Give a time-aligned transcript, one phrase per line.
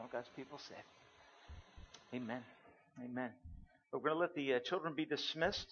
[0.00, 0.84] All God's people said.
[2.14, 2.42] Amen.
[3.04, 3.30] Amen.
[3.92, 5.66] We're going to let the uh, children be dismissed.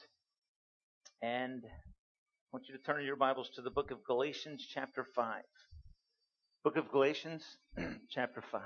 [1.23, 1.71] And I
[2.53, 5.43] want you to turn your Bibles to the book of Galatians, chapter 5.
[6.65, 7.45] Book of Galatians,
[8.11, 8.61] chapter 5.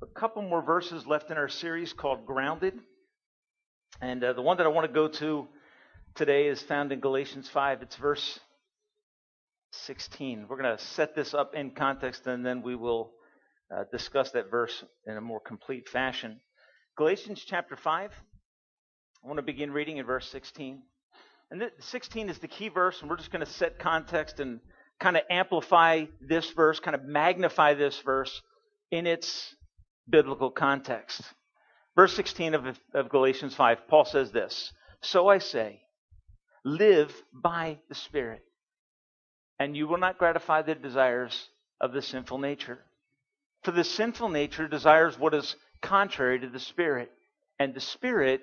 [0.00, 2.74] A couple more verses left in our series called Grounded.
[4.00, 5.46] And uh, the one that I want to go to
[6.14, 7.82] today is found in Galatians 5.
[7.82, 8.40] It's verse
[9.72, 10.46] 16.
[10.48, 13.12] We're going to set this up in context and then we will
[13.74, 16.40] uh, discuss that verse in a more complete fashion.
[16.96, 18.10] Galatians chapter 5.
[19.22, 20.82] I want to begin reading in verse 16.
[21.50, 24.60] And 16 is the key verse, and we're just going to set context and
[25.00, 28.42] kind of amplify this verse, kind of magnify this verse
[28.90, 29.54] in its
[30.08, 31.22] biblical context.
[31.96, 35.80] Verse 16 of, of Galatians 5, Paul says this So I say,
[36.64, 38.42] live by the Spirit,
[39.58, 41.48] and you will not gratify the desires
[41.80, 42.78] of the sinful nature.
[43.62, 47.10] For the sinful nature desires what is contrary to the Spirit,
[47.58, 48.42] and the Spirit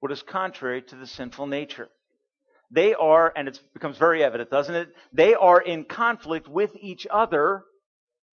[0.00, 1.88] what is contrary to the sinful nature.
[2.70, 4.88] They are, and it becomes very evident, doesn't it?
[5.12, 7.62] They are in conflict with each other,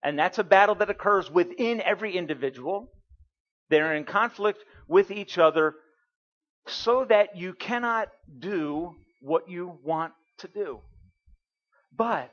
[0.03, 2.92] and that's a battle that occurs within every individual.
[3.70, 5.76] They're in conflict with each other
[6.67, 10.80] so that you cannot do what you want to do.
[11.95, 12.31] But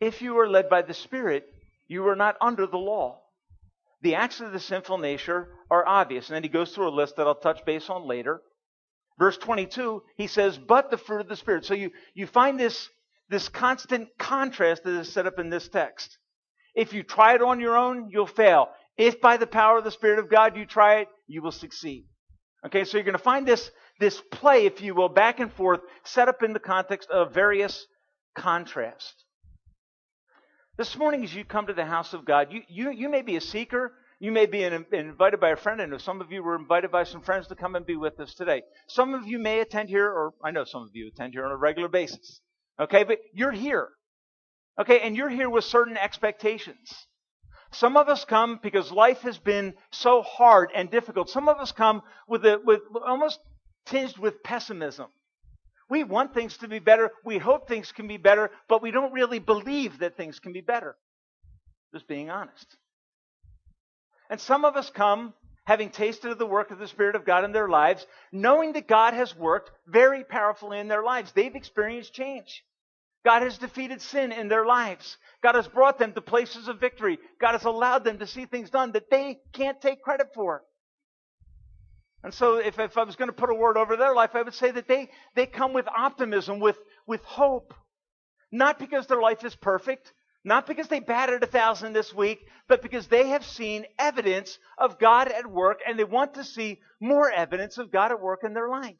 [0.00, 1.51] if you are led by the Spirit,
[1.92, 3.20] you are not under the law.
[4.00, 6.28] The acts of the sinful nature are obvious.
[6.28, 8.42] And then he goes through a list that I'll touch base on later.
[9.18, 11.64] Verse 22, he says, but the fruit of the Spirit.
[11.64, 12.88] So you, you find this,
[13.28, 16.18] this constant contrast that is set up in this text.
[16.74, 18.70] If you try it on your own, you'll fail.
[18.96, 22.06] If by the power of the Spirit of God you try it, you will succeed.
[22.66, 23.70] Okay, so you're going to find this,
[24.00, 27.86] this play, if you will, back and forth, set up in the context of various
[28.34, 29.21] contrasts.
[30.78, 33.36] This morning, as you come to the house of God, you, you, you may be
[33.36, 33.92] a seeker.
[34.18, 37.04] You may be an, invited by a friend, and some of you were invited by
[37.04, 38.62] some friends to come and be with us today.
[38.86, 41.50] Some of you may attend here, or I know some of you attend here on
[41.50, 42.40] a regular basis.
[42.80, 43.90] Okay, but you're here.
[44.80, 47.06] Okay, and you're here with certain expectations.
[47.72, 51.28] Some of us come because life has been so hard and difficult.
[51.28, 53.40] Some of us come with, a, with almost
[53.84, 55.08] tinged with pessimism.
[55.92, 57.10] We want things to be better.
[57.22, 60.62] We hope things can be better, but we don't really believe that things can be
[60.62, 60.96] better.
[61.92, 62.78] Just being honest.
[64.30, 67.44] And some of us come having tasted of the work of the Spirit of God
[67.44, 71.30] in their lives, knowing that God has worked very powerfully in their lives.
[71.32, 72.64] They've experienced change.
[73.22, 75.18] God has defeated sin in their lives.
[75.42, 77.18] God has brought them to places of victory.
[77.38, 80.62] God has allowed them to see things done that they can't take credit for.
[82.24, 84.42] And so if, if I was going to put a word over their life, I
[84.42, 87.74] would say that they, they come with optimism, with, with hope.
[88.52, 90.12] Not because their life is perfect,
[90.44, 94.98] not because they batted a thousand this week, but because they have seen evidence of
[94.98, 98.54] God at work and they want to see more evidence of God at work in
[98.54, 98.96] their life.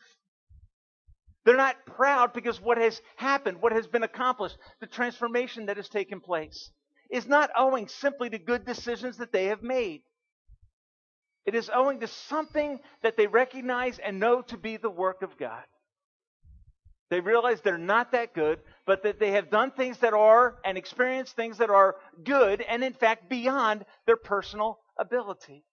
[1.45, 5.89] They're not proud because what has happened, what has been accomplished, the transformation that has
[5.89, 6.71] taken place,
[7.11, 10.03] is not owing simply to good decisions that they have made.
[11.45, 15.37] It is owing to something that they recognize and know to be the work of
[15.37, 15.65] God.
[17.11, 20.79] They realize they're not that good, but that they have done things that are and
[20.79, 25.65] experienced things that are good and, in fact, beyond their personal ability.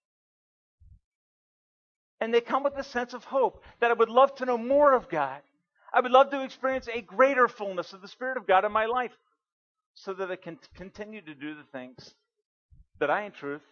[2.20, 4.92] And they come with a sense of hope that I would love to know more
[4.92, 5.40] of God.
[5.94, 8.84] I would love to experience a greater fullness of the Spirit of God in my
[8.86, 9.12] life
[9.94, 12.14] so that I can continue to do the things
[12.98, 13.62] that I, in truth,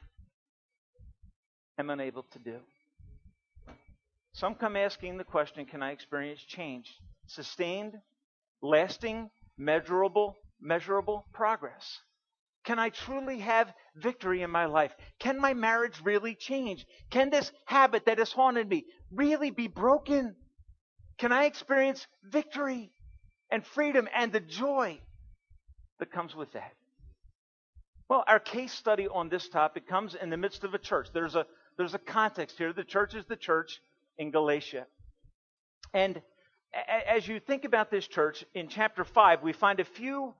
[1.78, 2.56] am unable to do.
[4.32, 6.94] Some come asking the question Can I experience change?
[7.26, 7.94] Sustained,
[8.62, 11.98] lasting, measurable, measurable progress.
[12.64, 14.94] Can I truly have victory in my life?
[15.18, 16.84] Can my marriage really change?
[17.10, 20.36] Can this habit that has haunted me really be broken?
[21.18, 22.92] Can I experience victory
[23.50, 25.00] and freedom and the joy
[25.98, 26.74] that comes with that?
[28.08, 31.08] Well, our case study on this topic comes in the midst of a church.
[31.12, 31.46] There's a
[31.78, 32.72] there's a context here.
[32.72, 33.80] The church is the church
[34.18, 34.86] in Galatia.
[35.94, 36.20] And
[37.08, 40.34] as you think about this church, in chapter 5, we find a few,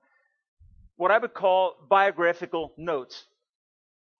[0.96, 3.24] what I would call biographical notes.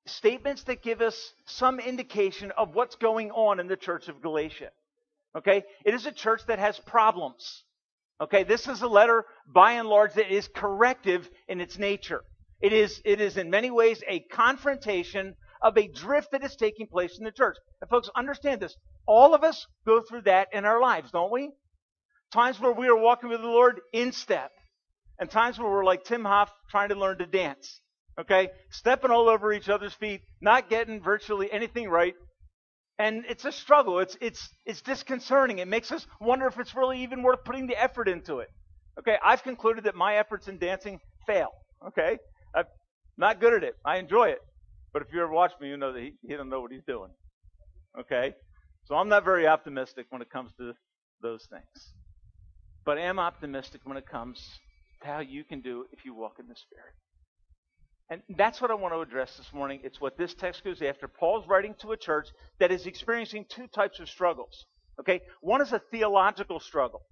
[0.07, 4.71] Statements that give us some indication of what's going on in the church of Galatia.
[5.37, 5.65] Okay?
[5.85, 7.65] It is a church that has problems.
[8.21, 8.45] Okay?
[8.45, 12.23] This is a letter, by and large, that is corrective in its nature.
[12.61, 16.87] It is, it is in many ways a confrontation of a drift that is taking
[16.87, 17.57] place in the church.
[17.81, 18.77] And folks, understand this.
[19.07, 21.51] All of us go through that in our lives, don't we?
[22.33, 24.51] Times where we are walking with the Lord in step,
[25.19, 27.81] and times where we're like Tim Hoff trying to learn to dance.
[28.21, 28.51] Okay?
[28.71, 32.15] Stepping all over each other's feet, not getting virtually anything right.
[32.99, 34.01] And it's a struggle.
[34.01, 35.61] It's, it's, it's disconcerting.
[35.61, 38.49] It makes us wonder if it's really even worth putting the effort into it.
[38.99, 39.17] Okay?
[39.25, 41.51] I've concluded that my efforts in dancing fail.
[41.87, 42.19] Okay?
[42.55, 42.65] I'm
[43.17, 43.75] not good at it.
[43.85, 44.39] I enjoy it.
[44.93, 46.85] But if you ever watch me, you know that he, he doesn't know what he's
[46.87, 47.11] doing.
[47.99, 48.35] Okay?
[48.87, 50.73] So I'm not very optimistic when it comes to
[51.23, 51.93] those things.
[52.85, 54.41] But I am optimistic when it comes
[55.03, 56.95] to how you can do if you walk in the Spirit.
[58.11, 59.81] And that's what I want to address this morning.
[59.85, 61.07] It's what this text goes after.
[61.07, 64.65] Paul's writing to a church that is experiencing two types of struggles.
[64.99, 65.21] Okay?
[65.43, 67.03] One is a theological struggle.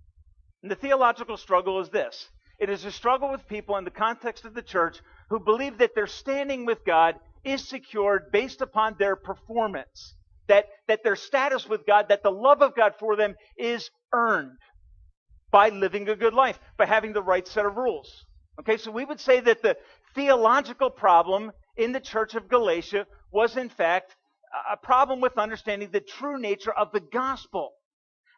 [0.63, 2.29] And the theological struggle is this
[2.59, 5.95] it is a struggle with people in the context of the church who believe that
[5.95, 7.17] their standing with God
[7.47, 10.15] is secured based upon their performance.
[10.49, 14.59] That, that their status with God, that the love of God for them is earned
[15.51, 18.25] by living a good life, by having the right set of rules.
[18.61, 19.77] Okay, so we would say that the
[20.15, 24.15] theological problem in the church of Galatia was, in fact,
[24.71, 27.73] a problem with understanding the true nature of the gospel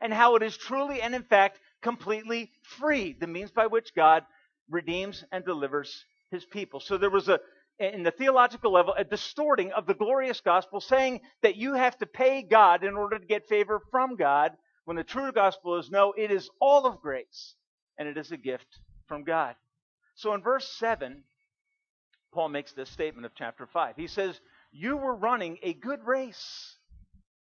[0.00, 4.22] and how it is truly and, in fact, completely free, the means by which God
[4.70, 6.80] redeems and delivers his people.
[6.80, 7.38] So there was a,
[7.78, 12.06] in the theological level, a distorting of the glorious gospel saying that you have to
[12.06, 14.52] pay God in order to get favor from God,
[14.84, 17.54] when the true gospel is no, it is all of grace
[17.98, 19.54] and it is a gift from God.
[20.14, 21.22] So in verse 7,
[22.32, 23.96] Paul makes this statement of chapter 5.
[23.96, 24.40] He says,
[24.72, 26.76] You were running a good race.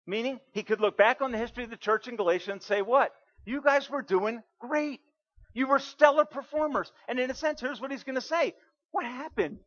[0.05, 2.81] Meaning, he could look back on the history of the church in Galatia and say,
[2.81, 3.13] What?
[3.45, 4.99] You guys were doing great.
[5.53, 6.91] You were stellar performers.
[7.07, 8.55] And in a sense, here's what he's going to say
[8.91, 9.59] What happened?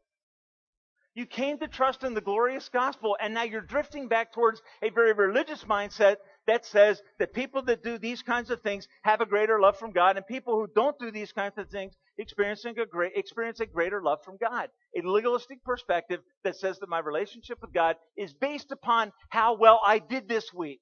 [1.14, 4.88] You came to trust in the glorious gospel, and now you're drifting back towards a
[4.88, 6.16] very religious mindset
[6.46, 9.92] that says that people that do these kinds of things have a greater love from
[9.92, 13.66] God, and people who don't do these kinds of things experiencing a great, experience a
[13.66, 14.70] greater love from God.
[14.96, 19.80] A legalistic perspective that says that my relationship with God is based upon how well
[19.84, 20.80] I did this week.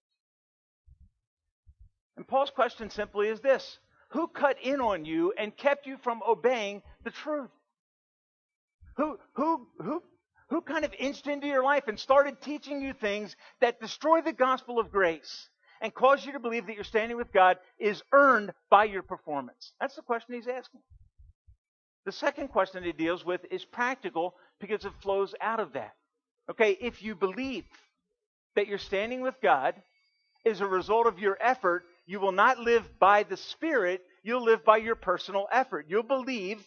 [2.16, 3.80] And Paul's question simply is this
[4.10, 7.50] Who cut in on you and kept you from obeying the truth?
[8.96, 10.02] Who, who, who
[10.50, 14.32] who kind of inched into your life and started teaching you things that destroy the
[14.32, 15.48] gospel of grace
[15.80, 19.72] and cause you to believe that your standing with God is earned by your performance?
[19.80, 20.80] That's the question he's asking.
[22.04, 25.92] The second question he deals with is practical because it flows out of that.
[26.50, 27.64] Okay, if you believe
[28.56, 29.74] that your standing with God
[30.44, 34.64] is a result of your effort, you will not live by the Spirit, you'll live
[34.64, 35.86] by your personal effort.
[35.88, 36.64] You'll believe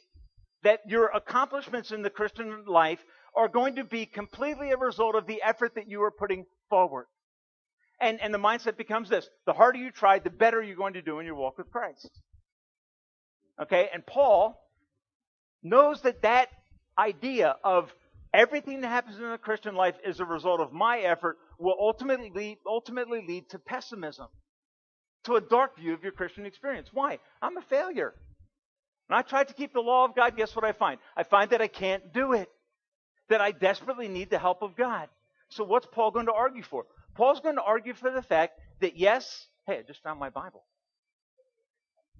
[0.63, 3.03] that your accomplishments in the Christian life
[3.35, 7.05] are going to be completely a result of the effort that you are putting forward.
[7.99, 11.01] And, and the mindset becomes this the harder you try, the better you're going to
[11.01, 12.09] do in your walk with Christ.
[13.61, 14.59] Okay, and Paul
[15.61, 16.49] knows that that
[16.97, 17.93] idea of
[18.33, 22.31] everything that happens in the Christian life is a result of my effort will ultimately
[22.33, 24.27] lead, ultimately lead to pessimism,
[25.25, 26.89] to a dark view of your Christian experience.
[26.91, 27.19] Why?
[27.41, 28.13] I'm a failure.
[29.07, 30.99] When I try to keep the law of God, guess what I find?
[31.15, 32.49] I find that I can't do it
[33.29, 35.07] that I desperately need the help of God.
[35.49, 36.85] So what's Paul going to argue for?
[37.15, 40.63] Paul's going to argue for the fact that yes, hey, I just found my Bible.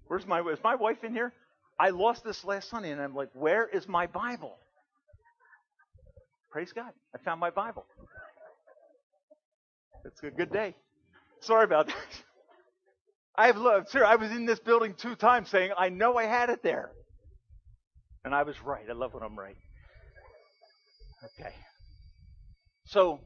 [0.07, 1.33] Where's my is my wife in here?
[1.79, 4.55] I lost this last Sunday and I'm like, where is my Bible?
[6.51, 6.91] Praise God.
[7.15, 7.85] I found my Bible.
[10.05, 10.75] It's a good day.
[11.39, 11.95] Sorry about that.
[13.35, 16.51] I've loved, sir, I was in this building two times saying, I know I had
[16.51, 16.91] it there.
[18.23, 18.85] And I was right.
[18.87, 19.57] I love when I'm right.
[21.23, 21.53] Okay.
[22.85, 23.19] So,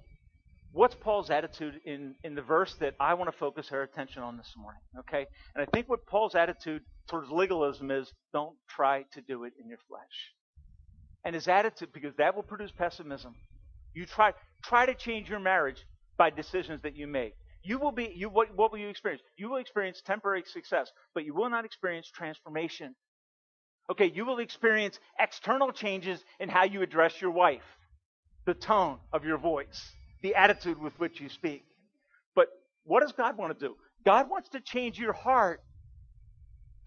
[0.72, 4.38] what's Paul's attitude in, in the verse that I want to focus our attention on
[4.38, 4.82] this morning?
[5.00, 5.26] Okay?
[5.56, 9.68] And I think what Paul's attitude towards legalism is don't try to do it in
[9.68, 10.02] your flesh.
[11.26, 13.36] And his attitude, because that will produce pessimism.
[13.94, 15.84] You try try to change your marriage
[16.18, 17.34] by decisions that you make.
[17.64, 19.24] You will be you what, what will you experience?
[19.38, 22.96] You will experience temporary success, but you will not experience transformation.
[23.90, 27.77] Okay, you will experience external changes in how you address your wife
[28.48, 29.92] the tone of your voice,
[30.24, 31.66] the attitude with which you speak.
[32.34, 32.48] But
[32.86, 33.76] what does God want to do?
[34.06, 35.62] God wants to change your heart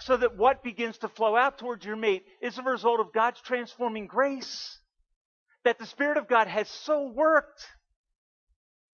[0.00, 3.40] so that what begins to flow out towards your mate is a result of God's
[3.42, 4.78] transforming grace.
[5.64, 7.66] That the Spirit of God has so worked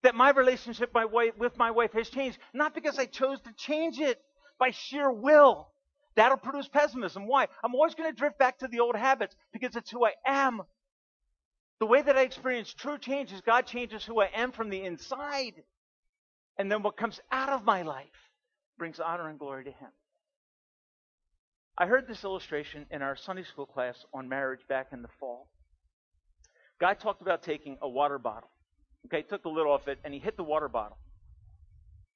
[0.02, 3.52] that my relationship my wife, with my wife has changed, not because I chose to
[3.56, 4.20] change it
[4.58, 5.68] by sheer will.
[6.16, 7.28] That'll produce pessimism.
[7.28, 7.46] Why?
[7.62, 10.62] I'm always going to drift back to the old habits because it's who I am.
[11.78, 14.82] The way that I experience true change is God changes who I am from the
[14.82, 15.54] inside.
[16.58, 18.06] And then what comes out of my life
[18.78, 19.90] brings honor and glory to Him.
[21.78, 25.48] I heard this illustration in our Sunday school class on marriage back in the fall.
[26.80, 28.50] Guy talked about taking a water bottle.
[29.06, 30.96] Okay, took the lid off it and he hit the water bottle.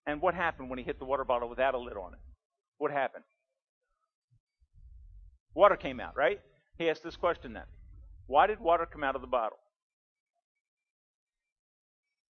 [0.07, 2.19] And what happened when he hit the water bottle without a lid on it?
[2.79, 3.25] What happened?
[5.55, 6.41] Water came out, right?
[6.79, 7.65] He asked this question then.
[8.31, 9.59] Why did water come out of the bottle?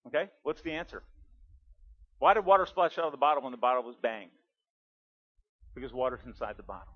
[0.07, 1.03] Okay, what's the answer?
[2.19, 4.31] Why did water splash out of the bottle when the bottle was banged?
[5.75, 6.95] Because water's inside the bottle.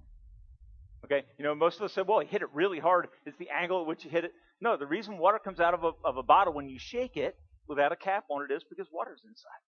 [1.04, 3.08] Okay, you know, most of us said, well, he hit it really hard.
[3.26, 4.32] It's the angle at which he hit it.
[4.62, 7.36] No, the reason water comes out of a, of a bottle when you shake it
[7.68, 9.60] without a cap on it is because water's inside.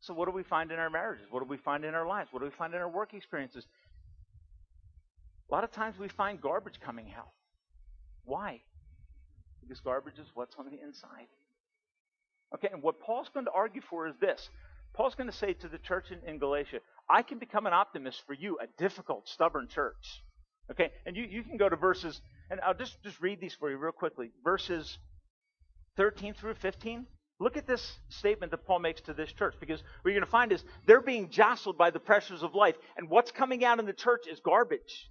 [0.00, 1.26] So, what do we find in our marriages?
[1.30, 2.30] What do we find in our lives?
[2.32, 3.66] What do we find in our work experiences?
[5.48, 7.28] A lot of times we find garbage coming out.
[8.26, 8.60] Why?
[9.62, 11.28] Because garbage is what's on the inside.
[12.54, 14.48] Okay, and what Paul's going to argue for is this.
[14.94, 18.22] Paul's going to say to the church in, in Galatia, I can become an optimist
[18.26, 20.22] for you, a difficult, stubborn church.
[20.70, 23.70] Okay, and you, you can go to verses, and I'll just, just read these for
[23.70, 24.30] you real quickly.
[24.42, 24.98] Verses
[25.96, 27.06] 13 through 15.
[27.38, 30.30] Look at this statement that Paul makes to this church because what you're going to
[30.30, 33.86] find is they're being jostled by the pressures of life, and what's coming out in
[33.86, 35.10] the church is garbage.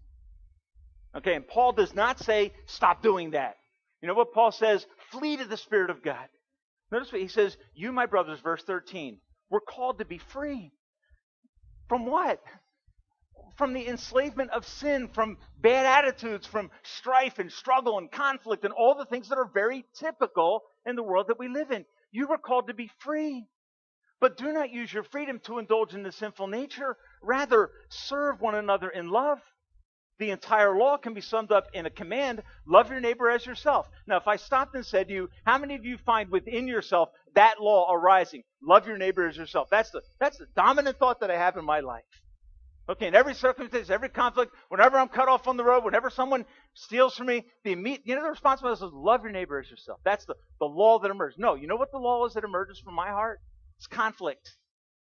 [1.17, 3.55] Okay, and Paul does not say, stop doing that.
[4.01, 4.85] You know what Paul says?
[5.11, 6.27] Flee to the Spirit of God.
[6.91, 9.17] Notice what he says, You, my brothers, verse 13,
[9.49, 10.71] were called to be free.
[11.87, 12.41] From what?
[13.57, 18.73] From the enslavement of sin, from bad attitudes, from strife and struggle and conflict and
[18.73, 21.85] all the things that are very typical in the world that we live in.
[22.11, 23.47] You were called to be free.
[24.19, 26.97] But do not use your freedom to indulge in the sinful nature.
[27.21, 29.39] Rather, serve one another in love.
[30.17, 33.89] The entire law can be summed up in a command love your neighbor as yourself.
[34.07, 37.09] Now, if I stopped and said to you, how many of you find within yourself
[37.35, 38.43] that law arising?
[38.63, 39.67] Love your neighbor as yourself.
[39.69, 42.03] That's the, that's the dominant thought that I have in my life.
[42.87, 46.45] Okay, in every circumstance, every conflict, whenever I'm cut off on the road, whenever someone
[46.75, 49.99] steals from me, the immediate, you know, the responsibility is love your neighbor as yourself.
[50.05, 51.39] That's the, the law that emerges.
[51.39, 53.39] No, you know what the law is that emerges from my heart?
[53.77, 54.51] It's conflict.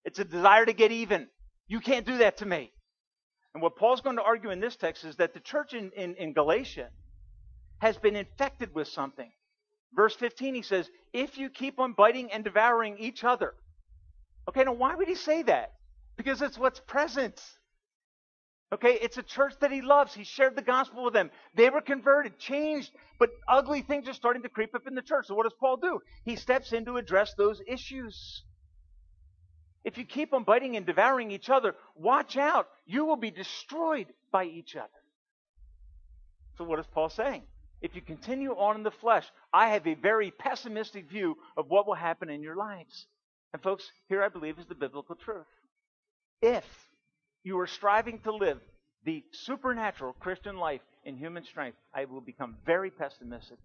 [0.04, 1.28] It's a desire to get even.
[1.68, 2.72] You can't do that to me.
[3.54, 6.14] And what Paul's going to argue in this text is that the church in, in,
[6.16, 6.90] in Galatia
[7.78, 9.30] has been infected with something.
[9.92, 13.54] Verse 15, he says, If you keep on biting and devouring each other.
[14.48, 15.72] Okay, now why would he say that?
[16.16, 17.40] Because it's what's present.
[18.72, 20.14] Okay, it's a church that he loves.
[20.14, 21.30] He shared the gospel with them.
[21.54, 25.26] They were converted, changed, but ugly things are starting to creep up in the church.
[25.26, 26.00] So what does Paul do?
[26.24, 28.44] He steps in to address those issues.
[29.84, 32.68] If you keep on biting and devouring each other, watch out.
[32.86, 34.88] You will be destroyed by each other.
[36.58, 37.42] So, what is Paul saying?
[37.80, 41.86] If you continue on in the flesh, I have a very pessimistic view of what
[41.86, 43.06] will happen in your lives.
[43.54, 45.46] And, folks, here I believe is the biblical truth.
[46.42, 46.64] If
[47.42, 48.60] you are striving to live
[49.04, 53.58] the supernatural Christian life in human strength, I will become very pessimistic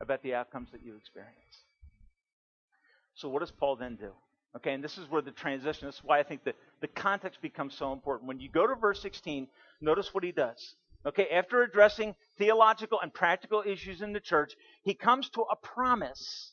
[0.00, 1.66] about the outcomes that you experience.
[3.14, 4.12] So, what does Paul then do?
[4.56, 7.40] Okay, and this is where the transition, this is why I think that the context
[7.40, 8.26] becomes so important.
[8.26, 9.46] When you go to verse 16,
[9.80, 10.74] notice what he does.
[11.06, 16.52] Okay, after addressing theological and practical issues in the church, he comes to a promise.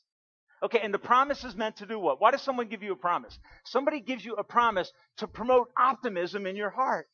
[0.64, 2.22] Okay, and the promise is meant to do what?
[2.22, 3.38] Why does someone give you a promise?
[3.66, 7.08] Somebody gives you a promise to promote optimism in your heart.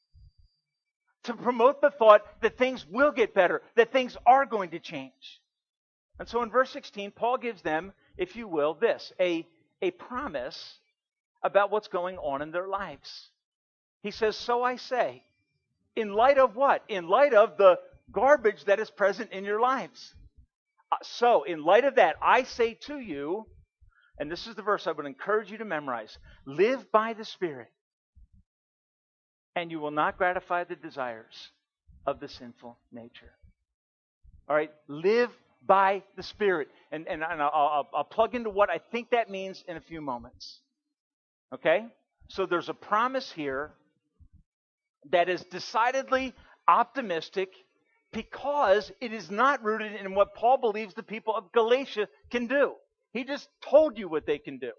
[1.23, 5.41] To promote the thought that things will get better, that things are going to change.
[6.19, 9.47] And so in verse 16, Paul gives them, if you will, this a
[9.83, 10.79] a promise
[11.43, 13.29] about what's going on in their lives.
[14.01, 15.23] He says, So I say,
[15.95, 16.83] in light of what?
[16.87, 17.77] In light of the
[18.11, 20.15] garbage that is present in your lives.
[20.91, 23.45] Uh, so, in light of that, I say to you,
[24.17, 27.71] and this is the verse I would encourage you to memorize live by the Spirit,
[29.55, 31.51] and you will not gratify the desires
[32.05, 33.33] of the sinful nature.
[34.47, 34.71] All right?
[34.87, 35.29] Live
[35.65, 36.69] by the Spirit.
[36.91, 39.81] And, and, and I'll, I'll, I'll plug into what I think that means in a
[39.81, 40.59] few moments.
[41.53, 41.85] Okay?
[42.29, 43.71] So there's a promise here
[45.11, 46.33] that is decidedly
[46.67, 47.49] optimistic
[48.11, 52.73] because it is not rooted in what Paul believes the people of Galatia can do.
[53.11, 54.71] He just told you what they can do.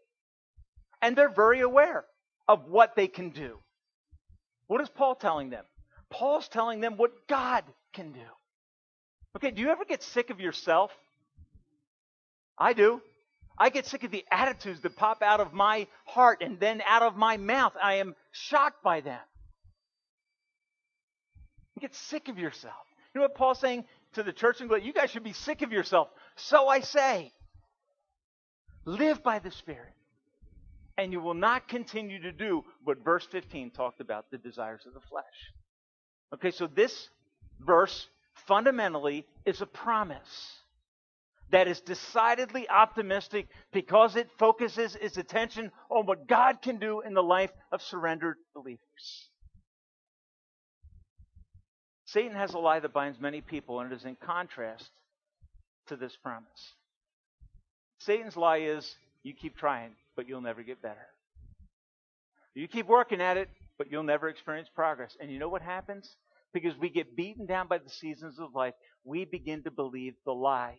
[1.02, 2.04] And they're very aware
[2.48, 3.58] of what they can do.
[4.66, 5.64] What is Paul telling them?
[6.10, 8.20] Paul's telling them what God can do.
[9.36, 10.90] Okay, do you ever get sick of yourself?
[12.56, 13.00] I do.
[13.58, 17.02] I get sick of the attitudes that pop out of my heart and then out
[17.02, 17.72] of my mouth.
[17.80, 19.20] I am shocked by them.
[21.76, 22.74] You get sick of yourself.
[23.14, 24.86] You know what Paul's saying to the church in Galatia?
[24.86, 26.08] You guys should be sick of yourself.
[26.36, 27.32] So I say,
[28.84, 29.92] live by the Spirit,
[30.98, 34.94] and you will not continue to do what verse 15 talked about the desires of
[34.94, 35.24] the flesh.
[36.32, 37.08] Okay, so this
[37.60, 40.60] verse fundamentally is a promise.
[41.50, 47.14] that is decidedly optimistic because it focuses its attention on what God can do in
[47.14, 49.28] the life of surrendered believers.
[52.06, 54.90] Satan has a lie that binds many people, and it is in contrast
[55.88, 56.74] to this promise.
[58.00, 61.06] Satan's lie is you keep trying, but you'll never get better.
[62.54, 63.48] You keep working at it,
[63.78, 65.16] but you'll never experience progress.
[65.20, 66.16] And you know what happens?
[66.54, 70.32] Because we get beaten down by the seasons of life, we begin to believe the
[70.32, 70.78] lie.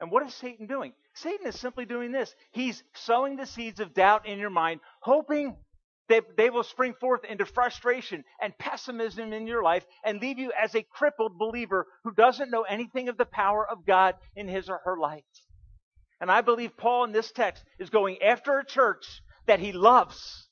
[0.00, 0.92] And what is Satan doing?
[1.14, 2.32] Satan is simply doing this.
[2.52, 5.56] He's sowing the seeds of doubt in your mind, hoping
[6.08, 10.52] that they will spring forth into frustration and pessimism in your life and leave you
[10.52, 14.68] as a crippled believer who doesn't know anything of the power of God in his
[14.68, 15.24] or her life.
[16.20, 20.47] And I believe Paul in this text is going after a church that he loves.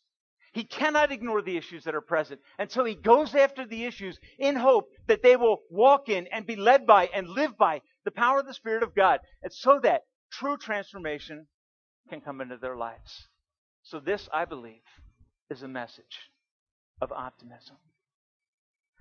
[0.57, 2.41] He cannot ignore the issues that are present.
[2.59, 6.47] And so he goes after the issues in hope that they will walk in and
[6.47, 9.21] be led by and live by the power of the Spirit of God.
[9.43, 11.47] And so that true transformation
[12.09, 13.29] can come into their lives.
[13.83, 14.81] So this, I believe,
[15.51, 16.31] is a message
[17.03, 17.77] of optimism.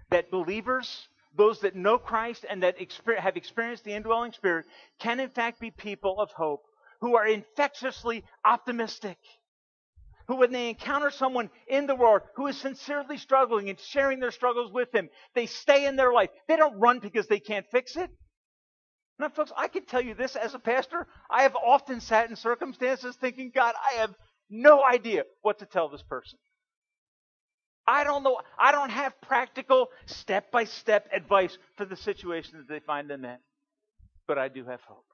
[0.09, 1.07] That believers,
[1.37, 2.75] those that know Christ and that
[3.17, 4.65] have experienced the indwelling Spirit,
[4.99, 6.63] can in fact be people of hope
[6.99, 9.17] who are infectiously optimistic.
[10.27, 14.31] Who, when they encounter someone in the world who is sincerely struggling and sharing their
[14.31, 16.29] struggles with them, they stay in their life.
[16.47, 18.09] They don't run because they can't fix it.
[19.19, 21.07] Now, folks, I can tell you this as a pastor.
[21.29, 24.13] I have often sat in circumstances thinking, God, I have
[24.49, 26.39] no idea what to tell this person.
[27.87, 28.39] I don't know.
[28.57, 33.23] I don't have practical step by step advice for the situation that they find them
[33.25, 33.37] in.
[34.27, 35.05] But I do have hope.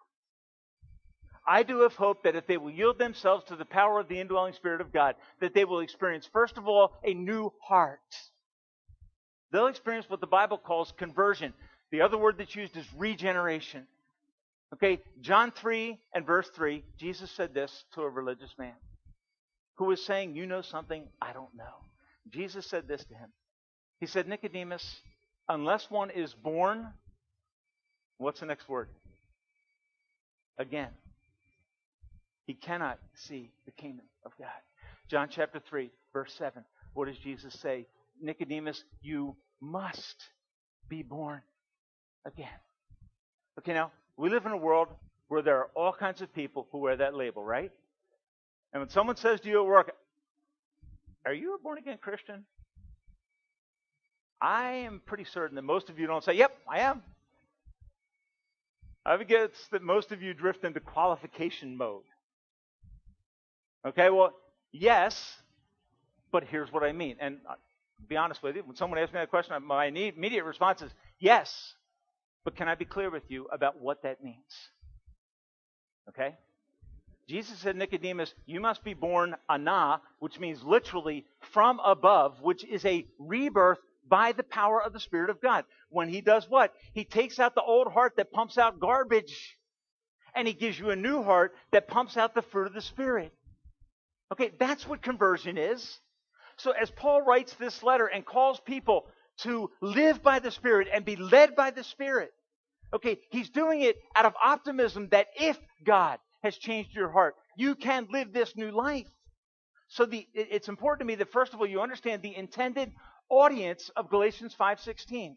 [1.47, 4.19] I do have hope that if they will yield themselves to the power of the
[4.19, 7.99] indwelling Spirit of God, that they will experience, first of all, a new heart.
[9.51, 11.53] They'll experience what the Bible calls conversion.
[11.91, 13.87] The other word that's used is regeneration.
[14.73, 18.73] Okay, John 3 and verse 3, Jesus said this to a religious man
[19.75, 21.83] who was saying, You know something I don't know.
[22.29, 23.29] Jesus said this to him.
[23.99, 25.01] He said, Nicodemus,
[25.49, 26.87] unless one is born,
[28.17, 28.89] what's the next word?
[30.57, 30.89] Again.
[32.45, 34.49] He cannot see the kingdom of God.
[35.09, 36.63] John chapter 3, verse 7.
[36.93, 37.87] What does Jesus say?
[38.21, 40.15] Nicodemus, you must
[40.89, 41.41] be born
[42.25, 42.47] again.
[43.59, 44.87] Okay, now, we live in a world
[45.27, 47.71] where there are all kinds of people who wear that label, right?
[48.73, 49.91] And when someone says to you at work,
[51.25, 52.45] Are you a born again Christian?
[54.41, 57.01] I am pretty certain that most of you don't say, Yep, I am.
[59.05, 62.03] I would guess that most of you drift into qualification mode.
[63.85, 64.33] Okay, well,
[64.71, 65.37] yes,
[66.31, 67.17] but here's what I mean.
[67.19, 67.55] And uh,
[68.07, 71.73] be honest with you, when someone asks me that question, my immediate response is yes,
[72.43, 74.69] but can I be clear with you about what that means?
[76.09, 76.35] Okay?
[77.27, 82.83] Jesus said, Nicodemus, you must be born anothen, which means literally from above, which is
[82.85, 85.63] a rebirth by the power of the Spirit of God.
[85.89, 86.73] When he does what?
[86.93, 89.57] He takes out the old heart that pumps out garbage,
[90.35, 93.31] and he gives you a new heart that pumps out the fruit of the Spirit.
[94.31, 95.99] Okay, that's what conversion is.
[96.57, 99.05] So as Paul writes this letter and calls people
[99.39, 102.31] to live by the Spirit and be led by the Spirit,
[102.93, 107.35] okay, he's doing it out of optimism that if God has changed your heart.
[107.55, 109.07] You can live this new life.
[109.87, 112.91] So the, it's important to me that first of all you understand the intended
[113.29, 115.35] audience of Galatians 5:16.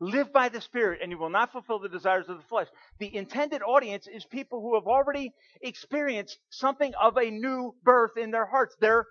[0.00, 2.68] Live by the Spirit, and you will not fulfill the desires of the flesh.
[3.00, 8.30] The intended audience is people who have already experienced something of a new birth in
[8.30, 8.76] their hearts.
[8.80, 9.06] They're,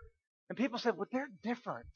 [0.50, 1.88] and people say, well, they're different.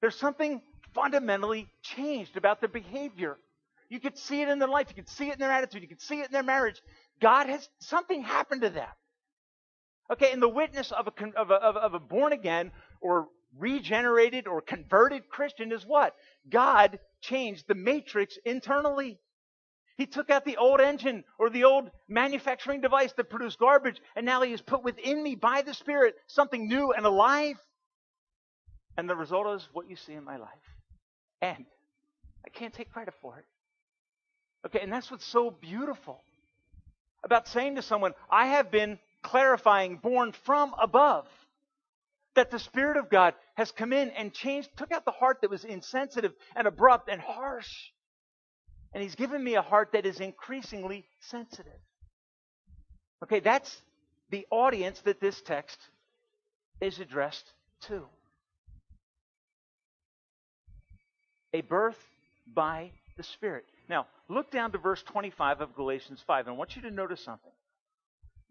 [0.00, 0.62] There's something
[0.94, 3.36] fundamentally changed about their behavior.
[3.90, 4.86] You could see it in their life.
[4.88, 5.82] You could see it in their attitude.
[5.82, 6.80] You could see it in their marriage.
[7.20, 8.88] God has, something happened to them.
[10.10, 14.60] Okay, and the witness of a, of a, of a born again or regenerated or
[14.60, 16.14] converted Christian is what?
[16.48, 19.18] God changed the matrix internally.
[19.96, 24.26] He took out the old engine or the old manufacturing device that produced garbage, and
[24.26, 27.56] now He has put within me by the Spirit something new and alive.
[28.98, 30.48] And the result is what you see in my life.
[31.40, 31.64] And
[32.44, 33.44] I can't take credit for it.
[34.66, 36.20] Okay, and that's what's so beautiful
[37.24, 41.26] about saying to someone, I have been clarifying, born from above.
[42.36, 45.50] That the Spirit of God has come in and changed, took out the heart that
[45.50, 47.70] was insensitive and abrupt and harsh.
[48.92, 51.80] And He's given me a heart that is increasingly sensitive.
[53.24, 53.82] Okay, that's
[54.30, 55.78] the audience that this text
[56.80, 58.04] is addressed to.
[61.54, 61.98] A birth
[62.54, 63.64] by the Spirit.
[63.88, 67.22] Now, look down to verse 25 of Galatians 5, and I want you to notice
[67.22, 67.52] something.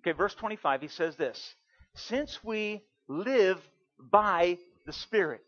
[0.02, 1.56] Okay, verse 25, he says this
[1.94, 3.60] Since we live
[4.00, 5.42] by the Spirit.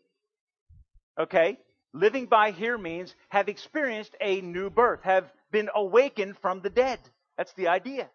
[1.18, 1.58] Okay?
[1.92, 6.98] Living by here means have experienced a new birth, have been awakened from the dead.
[7.36, 8.08] That's the idea.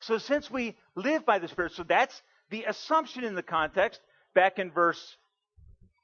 [0.00, 2.20] So since we live by the Spirit, so that's
[2.50, 4.00] the assumption in the context
[4.34, 5.16] back in verse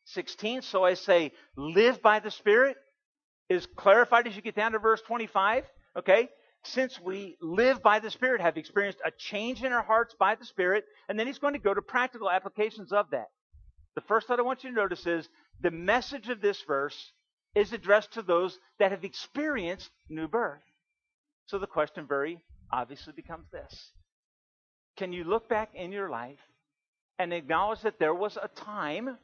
[0.07, 0.63] 16.
[0.63, 2.77] So I say, live by the Spirit
[3.49, 5.65] is clarified as you get down to verse 25.
[5.99, 6.29] Okay?
[6.65, 10.45] Since we live by the Spirit, have experienced a change in our hearts by the
[10.45, 13.31] Spirit, and then he's going to go to practical applications of that.
[13.95, 15.29] The first thought I want you to notice is
[15.61, 17.13] the message of this verse
[17.55, 20.63] is addressed to those that have experienced new birth.
[21.47, 23.93] So the question very obviously becomes this
[24.97, 26.41] Can you look back in your life
[27.19, 29.19] and acknowledge that there was a time,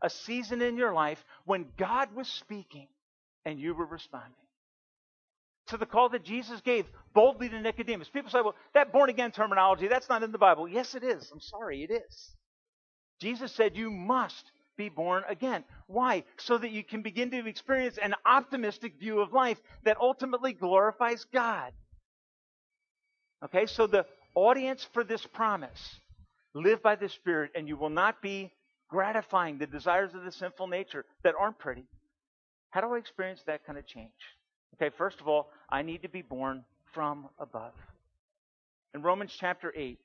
[0.00, 2.88] a season in your life when God was speaking
[3.44, 4.47] and you were responding?
[5.68, 8.08] To the call that Jesus gave boldly to Nicodemus.
[8.08, 10.66] People say, well, that born again terminology, that's not in the Bible.
[10.66, 11.30] Yes, it is.
[11.32, 12.36] I'm sorry, it is.
[13.20, 15.64] Jesus said, You must be born again.
[15.86, 16.24] Why?
[16.38, 21.26] So that you can begin to experience an optimistic view of life that ultimately glorifies
[21.32, 21.72] God.
[23.44, 26.00] Okay, so the audience for this promise
[26.54, 28.52] live by the Spirit, and you will not be
[28.88, 31.84] gratifying the desires of the sinful nature that aren't pretty.
[32.70, 34.12] How do I experience that kind of change?
[34.80, 37.72] Okay, first of all, I need to be born from above.
[38.94, 39.98] In Romans chapter 8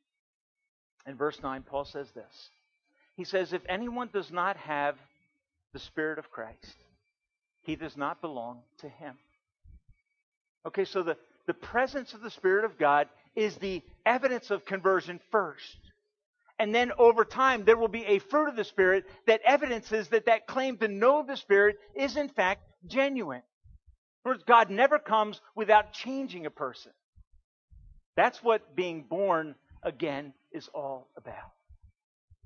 [1.06, 2.50] and verse 9, Paul says this
[3.16, 4.96] he says, If anyone does not have
[5.74, 6.76] the Spirit of Christ,
[7.62, 9.16] he does not belong to him.
[10.66, 15.20] Okay, so the, the presence of the Spirit of God is the evidence of conversion
[15.32, 15.78] first.
[16.60, 20.26] And then over time, there will be a fruit of the Spirit that evidences that
[20.26, 23.42] that claim to know the Spirit is in fact genuine.
[24.26, 26.92] In words, God never comes without changing a person.
[28.16, 31.52] That's what being born again is all about.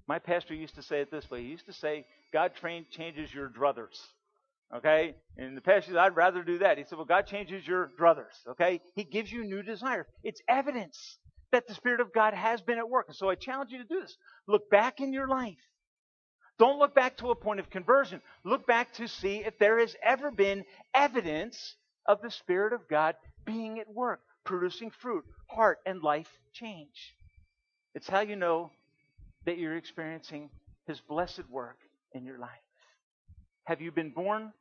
[0.08, 1.44] My pastor used to say it this way.
[1.44, 4.00] He used to say, God train, changes your druthers.
[4.76, 5.16] Okay?
[5.38, 6.78] And the pastor said, I'd rather do that.
[6.78, 8.48] He said, Well, God changes your druthers.
[8.50, 8.82] Okay?
[8.96, 10.06] He gives you new desires.
[10.24, 11.18] It's evidence
[11.52, 13.06] that the Spirit of God has been at work.
[13.08, 14.18] And so I challenge you to do this.
[14.48, 15.58] Look back in your life.
[16.60, 18.22] Don't look back to a point of conversion.
[18.44, 21.76] Look back to see if there has ever been evidence
[22.08, 23.16] of the Spirit of God
[23.46, 27.16] being at work, producing fruit, heart, and life change.
[27.94, 28.72] It's how you know
[29.46, 30.50] that you're experiencing
[30.88, 31.78] His blessed work
[32.14, 32.50] in your life?
[33.66, 34.52] Have you been born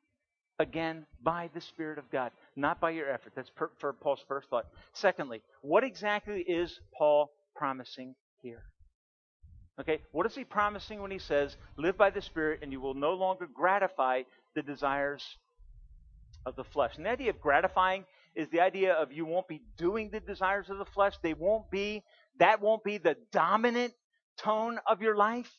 [0.59, 3.32] again by the Spirit of God, not by your effort?
[3.35, 4.66] That's per, Paul's first thought.
[4.92, 8.64] Secondly, what exactly is Paul promising here?
[9.78, 12.94] Okay, what is he promising when he says, live by the Spirit and you will
[12.94, 14.22] no longer gratify
[14.54, 15.22] the desires
[16.46, 16.96] of the flesh?
[16.96, 20.70] And the idea of gratifying is the idea of you won't be doing the desires
[20.70, 21.14] of the flesh.
[21.22, 22.02] They won't be,
[22.38, 23.92] that won't be the dominant
[24.38, 25.50] tone of your life.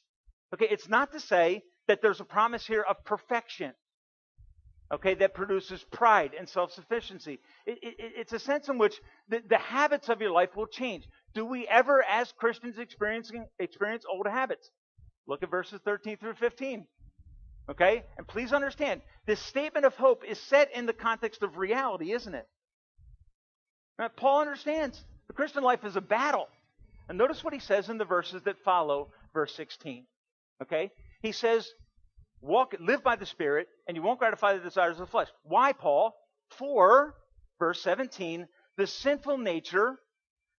[0.53, 3.73] Okay, it's not to say that there's a promise here of perfection.
[4.89, 7.39] Okay, that produces pride and self sufficiency.
[7.65, 11.03] It, it, it's a sense in which the, the, habits of your life will change.
[11.38, 14.71] Do we ever, as Christians, experience, experience old habits?
[15.28, 16.88] Look at verses 13 through 15.
[17.69, 18.04] Okay?
[18.17, 22.34] And please understand, this statement of hope is set in the context of reality, isn't
[22.34, 22.47] it?
[24.00, 26.47] Now, Paul understands the Christian life is a battle.
[27.08, 30.08] And notice what he says in the verses that follow verse 16.
[30.63, 30.89] Okay?
[31.21, 31.69] He says,
[32.41, 35.28] walk, live by the Spirit, and you won't gratify the desires of the flesh.
[35.43, 36.15] Why, Paul?
[36.58, 37.13] For,
[37.60, 40.00] verse 17, the sinful nature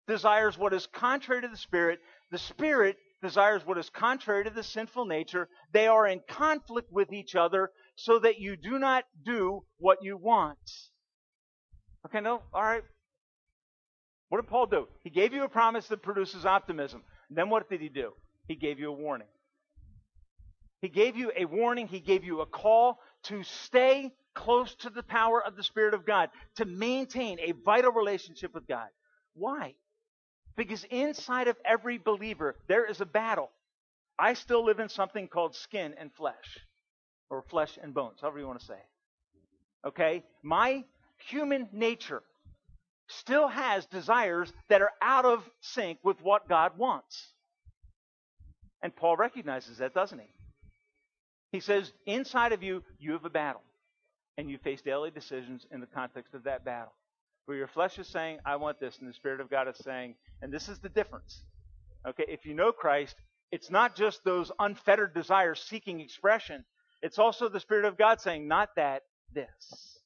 [0.09, 2.01] desires what is contrary to the Spirit.
[2.33, 5.49] The Spirit desires what is contrary to the sinful nature.
[5.73, 10.17] They are in conflict with each other so that you do not do what you
[10.17, 10.59] want.
[12.07, 12.83] Okay, no, all right.
[14.31, 14.89] What did Paul do?
[15.05, 17.03] He gave you a promise that produces optimism.
[17.31, 18.13] Then what did he do?
[18.47, 19.29] He gave you a warning.
[20.81, 21.87] He gave you a warning.
[21.87, 26.07] He gave you a call to stay close to the power of the Spirit of
[26.07, 28.87] God, to maintain a vital relationship with God.
[29.35, 29.75] Why?
[30.59, 33.49] Because inside of every believer, there is a battle.
[34.19, 36.59] I still live in something called skin and flesh,
[37.31, 38.81] or flesh and bones, however you want to say.
[39.87, 40.25] Okay?
[40.43, 40.85] My
[41.29, 42.23] human nature
[43.07, 47.29] still has desires that are out of sync with what God wants.
[48.83, 50.29] And Paul recognizes that, doesn't he?
[51.53, 53.63] He says, inside of you, you have a battle.
[54.37, 56.93] And you face daily decisions in the context of that battle.
[57.49, 60.17] Where your flesh is saying, I want this, and the Spirit of God is saying,
[60.43, 61.45] and this is the difference.
[62.07, 63.17] Okay, if you know Christ,
[63.51, 66.63] it's not just those unfettered desires seeking expression,
[67.01, 69.99] it's also the Spirit of God saying, not that, this.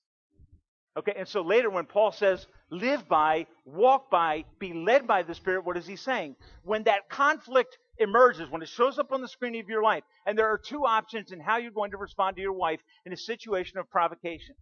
[0.96, 5.34] Okay, and so later when Paul says, live by, walk by, be led by the
[5.34, 6.36] Spirit, what is he saying?
[6.62, 10.38] When that conflict emerges, when it shows up on the screen of your life, and
[10.38, 13.16] there are two options in how you're going to respond to your wife in a
[13.16, 14.54] situation of provocation.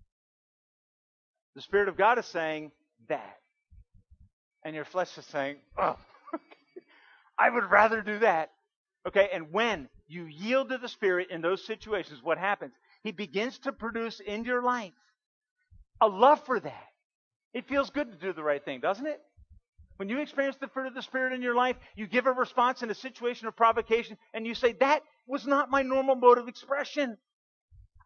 [1.55, 2.71] The Spirit of God is saying
[3.09, 3.37] that.
[4.65, 5.97] And your flesh is saying, oh,
[7.39, 8.51] I would rather do that.
[9.09, 12.75] Okay, and when you yield to the Spirit in those situations, what happens?
[13.03, 14.93] He begins to produce in your life
[16.01, 16.87] a love for that.
[17.55, 19.21] It feels good to do the right thing, doesn't it?
[19.97, 22.83] When you experience the fruit of the Spirit in your life, you give a response
[22.83, 26.49] in a situation of provocation, and you say, That was not my normal mode of
[26.49, 27.19] expression.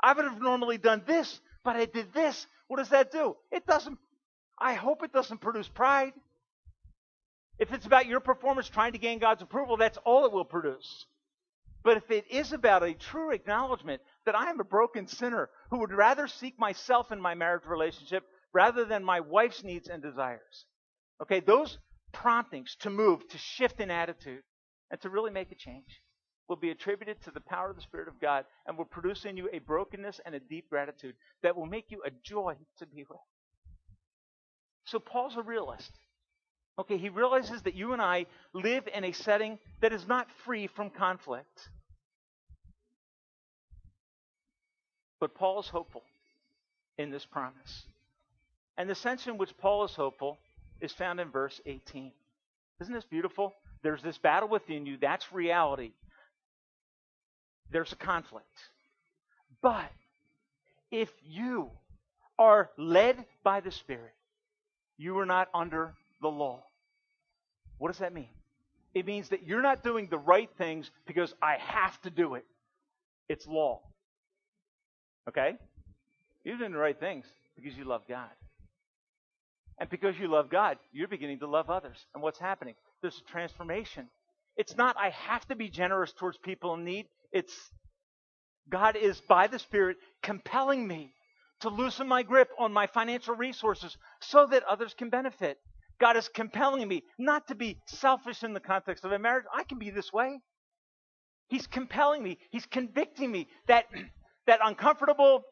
[0.02, 2.46] I would have normally done this, but I did this.
[2.68, 3.36] What does that do?
[3.50, 3.98] It doesn't,
[4.58, 6.12] I hope it doesn't produce pride.
[7.58, 11.06] If it's about your performance trying to gain God's approval, that's all it will produce.
[11.82, 15.80] But if it is about a true acknowledgement that I am a broken sinner who
[15.80, 20.64] would rather seek myself in my marriage relationship rather than my wife's needs and desires,
[21.22, 21.78] okay, those
[22.12, 24.42] promptings to move, to shift in attitude,
[24.90, 26.00] and to really make a change
[26.48, 29.36] will be attributed to the power of the Spirit of God and will produce in
[29.36, 33.04] you a brokenness and a deep gratitude that will make you a joy to be
[33.08, 33.18] with.
[34.84, 35.90] So Paul's a realist.
[36.78, 40.66] Okay, he realizes that you and I live in a setting that is not free
[40.66, 41.68] from conflict.
[45.20, 46.02] But Paul is hopeful
[46.98, 47.86] in this promise.
[48.76, 50.38] And the sense in which Paul is hopeful
[50.80, 52.12] is found in verse 18.
[52.80, 53.54] Isn't this beautiful?
[53.82, 54.96] There's this battle within you.
[55.00, 55.92] That's reality.
[57.70, 58.46] There's a conflict.
[59.62, 59.90] But
[60.90, 61.70] if you
[62.38, 64.14] are led by the Spirit,
[64.96, 66.62] you are not under the law.
[67.78, 68.28] What does that mean?
[68.94, 72.44] It means that you're not doing the right things because I have to do it.
[73.28, 73.80] It's law.
[75.28, 75.56] Okay?
[76.44, 77.24] You're doing the right things
[77.56, 78.30] because you love God.
[79.78, 82.06] And because you love God, you're beginning to love others.
[82.14, 82.74] And what's happening?
[83.00, 84.08] There's a transformation.
[84.56, 87.06] It's not I have to be generous towards people in need.
[87.34, 87.52] It's
[88.70, 91.12] God is by the Spirit compelling me
[91.60, 95.58] to loosen my grip on my financial resources so that others can benefit.
[96.00, 99.44] God is compelling me not to be selfish in the context of a marriage.
[99.52, 100.38] I can be this way.
[101.48, 102.38] He's compelling me.
[102.50, 103.86] He's convicting me that
[104.46, 105.42] that uncomfortable,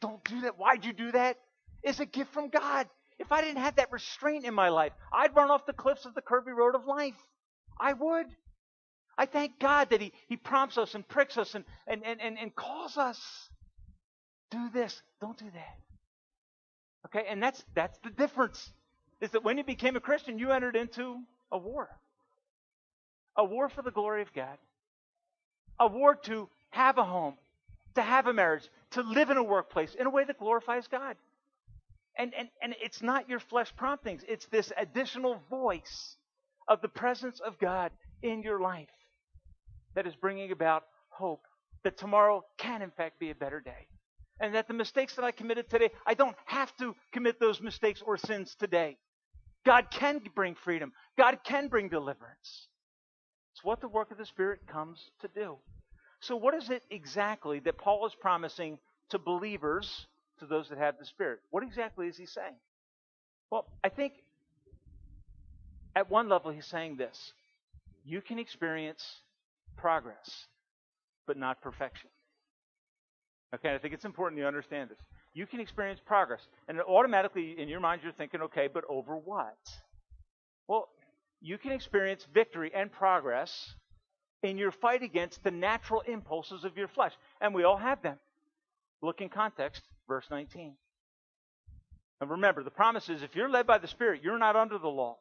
[0.00, 0.58] don't do that.
[0.58, 1.36] Why'd you do that?
[1.82, 2.88] Is a gift from God.
[3.18, 6.14] If I didn't have that restraint in my life, I'd run off the cliffs of
[6.14, 7.14] the curvy road of life.
[7.78, 8.26] I would.
[9.18, 12.38] I thank God that He, he prompts us and pricks us and, and, and, and,
[12.38, 13.18] and calls us.
[14.50, 15.78] Do this, don't do that.
[17.06, 18.70] Okay, and that's that's the difference.
[19.20, 21.18] Is that when you became a Christian, you entered into
[21.50, 21.88] a war.
[23.36, 24.58] A war for the glory of God.
[25.78, 27.34] A war to have a home,
[27.94, 31.16] to have a marriage, to live in a workplace in a way that glorifies God.
[32.18, 36.16] And, and, and it's not your flesh promptings, it's this additional voice
[36.66, 38.88] of the presence of God in your life
[39.96, 41.40] that is bringing about hope
[41.82, 43.88] that tomorrow can, in fact, be a better day.
[44.38, 48.02] And that the mistakes that I committed today, I don't have to commit those mistakes
[48.06, 48.98] or sins today.
[49.64, 52.68] God can bring freedom, God can bring deliverance.
[53.54, 55.56] It's what the work of the Spirit comes to do.
[56.20, 58.78] So, what is it exactly that Paul is promising
[59.08, 60.06] to believers,
[60.40, 61.40] to those that have the Spirit?
[61.50, 62.56] What exactly is he saying?
[63.50, 64.12] Well, I think
[65.94, 67.32] at one level he's saying this
[68.04, 69.22] you can experience
[69.76, 70.46] progress,
[71.26, 72.10] but not perfection.
[73.54, 74.98] Okay, I think it's important you understand this.
[75.34, 79.56] You can experience progress, and automatically in your mind you're thinking, okay, but over what?
[80.68, 80.88] Well,
[81.40, 83.74] you can experience victory and progress
[84.42, 87.12] in your fight against the natural impulses of your flesh.
[87.40, 88.18] And we all have them.
[89.02, 90.74] Look in context, verse 19.
[92.20, 94.88] And remember, the promise is if you're led by the Spirit, you're not under the
[94.88, 95.18] law.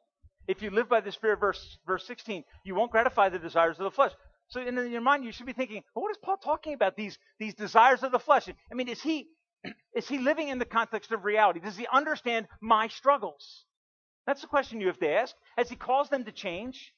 [0.48, 3.84] If you live by the Spirit, verse, verse 16, you won't gratify the desires of
[3.84, 4.12] the flesh.
[4.50, 6.96] So in your mind, you should be thinking, well, what is Paul talking about?
[6.96, 8.48] These, these desires of the flesh.
[8.48, 9.28] I mean, is he,
[9.96, 11.60] is he living in the context of reality?
[11.60, 13.66] Does he understand my struggles?
[14.28, 15.36] That's the question you have to ask.
[15.58, 16.94] Has he caused them to change?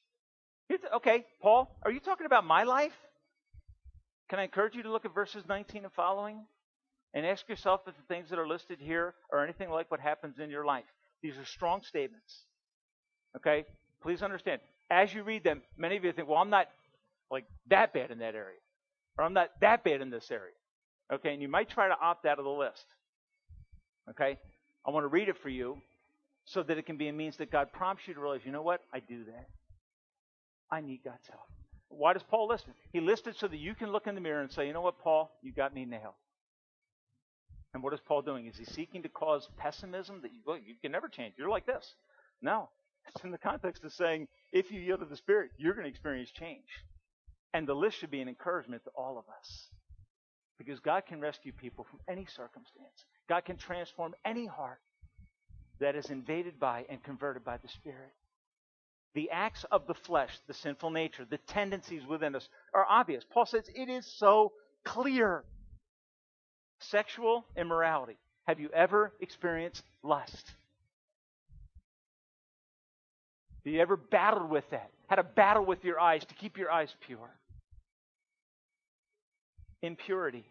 [0.94, 2.92] Okay, Paul, are you talking about my life?
[4.28, 6.44] Can I encourage you to look at verses 19 and following
[7.14, 10.38] and ask yourself if the things that are listed here are anything like what happens
[10.38, 10.84] in your life?
[11.22, 12.42] These are strong statements.
[13.36, 13.64] Okay?
[14.02, 14.60] Please understand.
[14.90, 16.68] As you read them, many of you think, well, I'm not
[17.30, 18.58] like that bad in that area.
[19.18, 20.54] Or I'm not that bad in this area.
[21.12, 21.32] Okay?
[21.32, 22.84] And you might try to opt out of the list.
[24.10, 24.38] Okay?
[24.86, 25.78] I want to read it for you
[26.44, 28.62] so that it can be a means that God prompts you to realize, you know
[28.62, 28.80] what?
[28.92, 29.48] I do that.
[30.70, 31.42] I need God's help.
[31.88, 32.74] Why does Paul list it?
[32.92, 34.80] He lists it so that you can look in the mirror and say, you know
[34.80, 36.14] what, Paul, you got me nailed.
[37.74, 38.46] And what is Paul doing?
[38.46, 41.34] Is he seeking to cause pessimism that you, well, you can never change?
[41.36, 41.94] You're like this.
[42.40, 42.68] No.
[43.14, 45.90] It's in the context of saying, if you yield to the Spirit, you're going to
[45.90, 46.64] experience change.
[47.54, 49.68] And the list should be an encouragement to all of us.
[50.58, 53.04] Because God can rescue people from any circumstance.
[53.28, 54.80] God can transform any heart
[55.80, 58.12] that is invaded by and converted by the Spirit.
[59.14, 63.24] The acts of the flesh, the sinful nature, the tendencies within us are obvious.
[63.32, 64.52] Paul says it is so
[64.84, 65.44] clear.
[66.80, 68.16] Sexual immorality.
[68.46, 70.52] Have you ever experienced lust?
[73.64, 74.90] Have you ever battled with that?
[75.08, 77.30] Had a battle with your eyes to keep your eyes pure?
[79.80, 80.44] Impurity,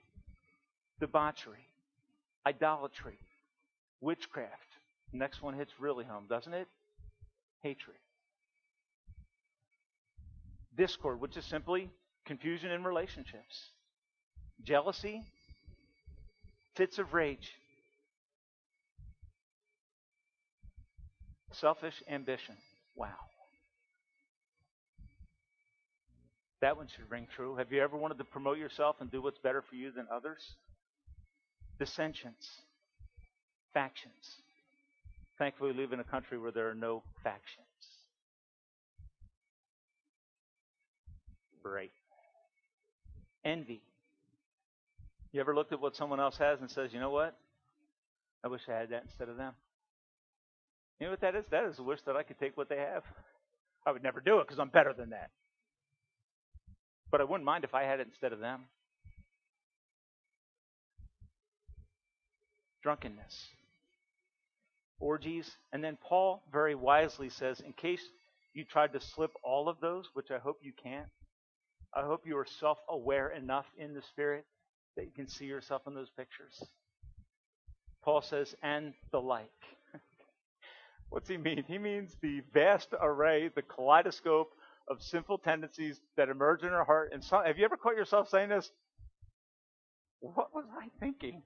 [1.00, 1.66] debauchery,
[2.46, 3.20] idolatry,
[4.02, 4.52] witchcraft.
[5.14, 6.68] Next one hits really home, doesn't it?
[7.62, 7.98] Hatred.
[10.76, 11.90] Discord, which is simply
[12.26, 13.70] confusion in relationships.
[14.64, 15.24] Jealousy,
[16.76, 17.52] fits of rage,
[21.52, 22.56] selfish ambition.
[22.96, 23.14] Wow.
[26.62, 27.56] That one should ring true.
[27.56, 30.40] Have you ever wanted to promote yourself and do what's better for you than others?
[31.78, 32.50] Dissensions,
[33.74, 34.42] factions.
[35.38, 37.68] Thankfully, we live in a country where there are no factions.
[41.62, 41.92] Great.
[43.46, 43.82] Envy.
[45.32, 47.38] You ever looked at what someone else has and says, you know what?
[48.44, 49.54] I wish I had that instead of them.
[51.00, 51.46] You know what that is?
[51.52, 53.04] That is a wish that I could take what they have.
[53.86, 55.30] I would never do it because I'm better than that.
[57.12, 58.62] But I wouldn't mind if I had it instead of them.
[62.84, 63.48] Drunkenness,
[65.00, 68.02] orgies, and then Paul very wisely says, in case
[68.54, 71.08] you tried to slip all of those, which I hope you can't,
[71.94, 74.46] I hope you are self aware enough in the Spirit
[74.96, 76.64] that you can see yourself in those pictures.
[78.04, 79.50] Paul says, and the like.
[81.10, 81.64] What's he mean?
[81.68, 84.54] He means the vast array, the kaleidoscope
[84.88, 87.12] of sinful tendencies that emerge in our heart.
[87.14, 88.70] And some, have you ever caught yourself saying this?
[90.20, 91.42] What was I thinking?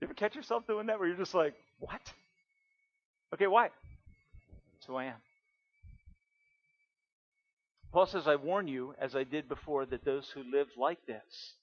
[0.00, 2.00] You ever catch yourself doing that where you're just like, what?
[3.34, 3.70] Okay, why?
[4.74, 5.16] That's who I am.
[7.92, 11.54] Paul says, I warn you, as I did before, that those who live like this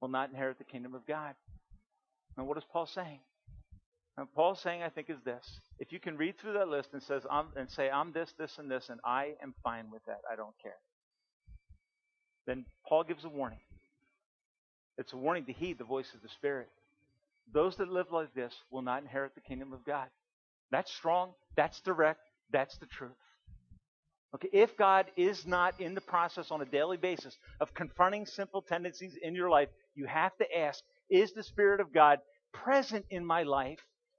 [0.00, 1.34] will not inherit the kingdom of God.
[2.36, 3.20] Now, what is Paul saying?
[4.18, 5.60] And Paul's saying, I think, is this.
[5.78, 8.58] If you can read through that list and says I'm, and say, I'm this, this,
[8.58, 10.78] and this, and I am fine with that, I don't care.
[12.46, 13.60] Then Paul gives a warning.
[14.96, 16.68] It's a warning to heed the voice of the Spirit.
[17.52, 20.08] Those that live like this will not inherit the kingdom of God.
[20.70, 23.12] That's strong, that's direct, that's the truth.
[24.34, 28.62] Okay, if God is not in the process on a daily basis of confronting simple
[28.62, 32.18] tendencies in your life, you have to ask, is the Spirit of God
[32.52, 33.78] present in my life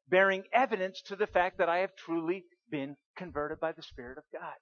[0.10, 4.24] bearing evidence to the fact that I have truly been converted by the Spirit of
[4.34, 4.56] God.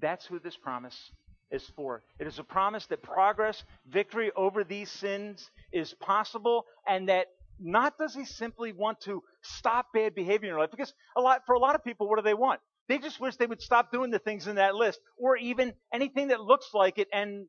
[0.00, 1.12] That's who this promise
[1.50, 2.02] is for.
[2.18, 7.26] It is a promise that progress, victory over these sins is possible, and that
[7.58, 11.42] not does he simply want to stop bad behavior in your life, because a lot
[11.46, 12.60] for a lot of people, what do they want?
[12.88, 16.28] They just wish they would stop doing the things in that list, or even anything
[16.28, 17.46] that looks like it, and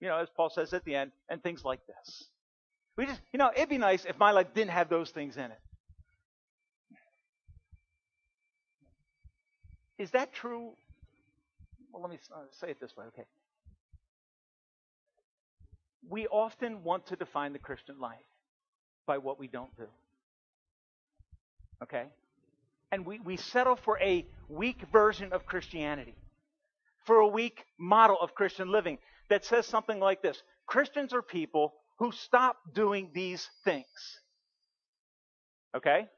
[0.00, 2.28] you know, as Paul says at the end, and things like this.
[2.96, 5.44] We just, you know, it'd be nice if my life didn't have those things in
[5.44, 5.58] it.
[10.02, 10.72] Is that true?
[11.92, 13.22] Well, let me uh, say it this way, okay.
[16.08, 18.18] We often want to define the Christian life
[19.06, 19.86] by what we don't do.
[21.84, 22.06] Okay?
[22.90, 26.16] And we, we settle for a weak version of Christianity,
[27.06, 28.98] for a weak model of Christian living
[29.30, 33.86] that says something like this Christians are people who stop doing these things.
[35.76, 36.08] Okay?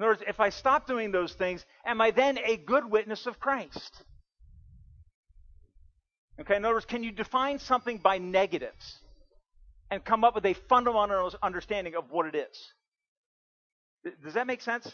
[0.00, 3.26] In other words, if I stop doing those things, am I then a good witness
[3.26, 4.02] of Christ?
[6.40, 8.98] Okay, in other words, can you define something by negatives
[9.90, 14.14] and come up with a fundamental understanding of what it is?
[14.24, 14.90] Does that make sense?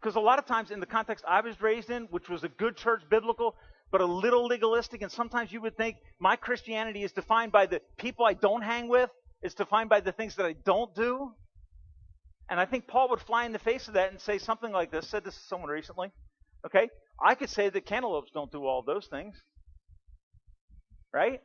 [0.00, 2.48] Because a lot of times in the context I was raised in, which was a
[2.48, 3.54] good church biblical,
[3.92, 7.80] but a little legalistic, and sometimes you would think my Christianity is defined by the
[7.96, 11.30] people I don't hang with, it's defined by the things that I don't do.
[12.48, 14.90] And I think Paul would fly in the face of that and say something like
[14.90, 15.08] this.
[15.08, 16.12] Said this to someone recently.
[16.64, 16.88] Okay,
[17.22, 19.36] I could say that cantaloupes don't do all those things,
[21.12, 21.40] right?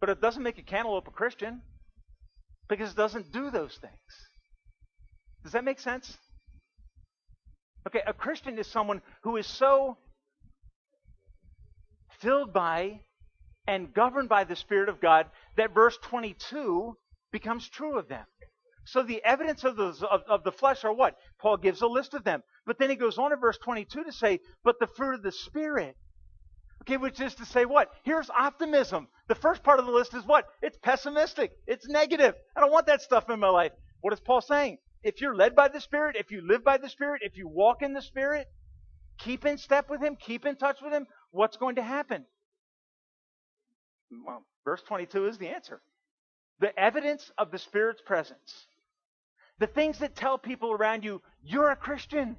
[0.00, 1.62] But it doesn't make a cantaloupe a Christian
[2.68, 3.92] because it doesn't do those things.
[5.42, 6.16] Does that make sense?
[7.86, 9.98] Okay, a Christian is someone who is so
[12.20, 13.00] filled by
[13.66, 15.26] and governed by the Spirit of God
[15.56, 16.96] that verse 22
[17.32, 18.24] becomes true of them.
[18.84, 21.16] So the evidence of the, of, of, the flesh are what?
[21.40, 22.42] Paul gives a list of them.
[22.66, 25.32] But then he goes on in verse 22 to say, but the fruit of the
[25.32, 25.96] Spirit.
[26.82, 27.92] Okay, which is to say what?
[28.02, 29.06] Here's optimism.
[29.28, 30.46] The first part of the list is what?
[30.62, 31.52] It's pessimistic.
[31.66, 32.34] It's negative.
[32.56, 33.72] I don't want that stuff in my life.
[34.00, 34.78] What is Paul saying?
[35.04, 37.82] If you're led by the Spirit, if you live by the Spirit, if you walk
[37.82, 38.48] in the Spirit,
[39.18, 42.24] keep in step with Him, keep in touch with Him, what's going to happen?
[44.26, 45.80] Well, verse 22 is the answer.
[46.58, 48.66] The evidence of the Spirit's presence.
[49.62, 52.36] The things that tell people around you, you're a Christian,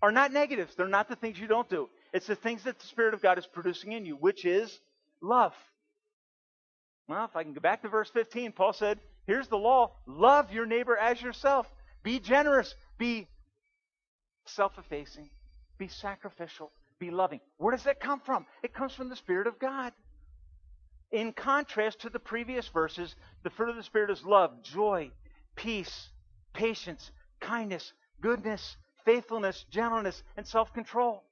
[0.00, 0.76] are not negatives.
[0.76, 1.88] They're not the things you don't do.
[2.12, 4.78] It's the things that the Spirit of God is producing in you, which is
[5.20, 5.54] love.
[7.08, 10.52] Well, if I can go back to verse 15, Paul said, Here's the law love
[10.52, 11.66] your neighbor as yourself.
[12.04, 12.72] Be generous.
[12.96, 13.26] Be
[14.44, 15.30] self effacing.
[15.78, 16.70] Be sacrificial.
[17.00, 17.40] Be loving.
[17.56, 18.46] Where does that come from?
[18.62, 19.92] It comes from the Spirit of God.
[21.10, 25.10] In contrast to the previous verses, the fruit of the Spirit is love, joy,
[25.56, 26.08] peace,
[26.52, 31.24] patience, kindness, goodness, faithfulness, gentleness, and self control.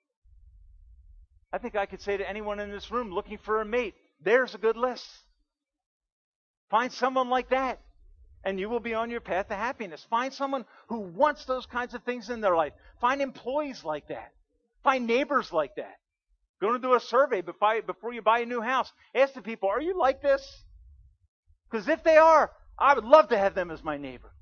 [1.53, 4.55] I think I could say to anyone in this room looking for a mate, there's
[4.55, 5.07] a good list.
[6.71, 7.81] Find someone like that,
[8.45, 10.05] and you will be on your path to happiness.
[10.11, 12.73] Find someone who wants those kinds of things in their life.
[13.01, 14.33] Find employees like that.
[14.83, 15.97] Find neighbors like that.
[16.61, 18.91] Go and do a survey before you buy a new house.
[19.15, 20.65] Ask the people, are you like this?
[21.71, 24.33] Because if they are, I would love to have them as my neighbor.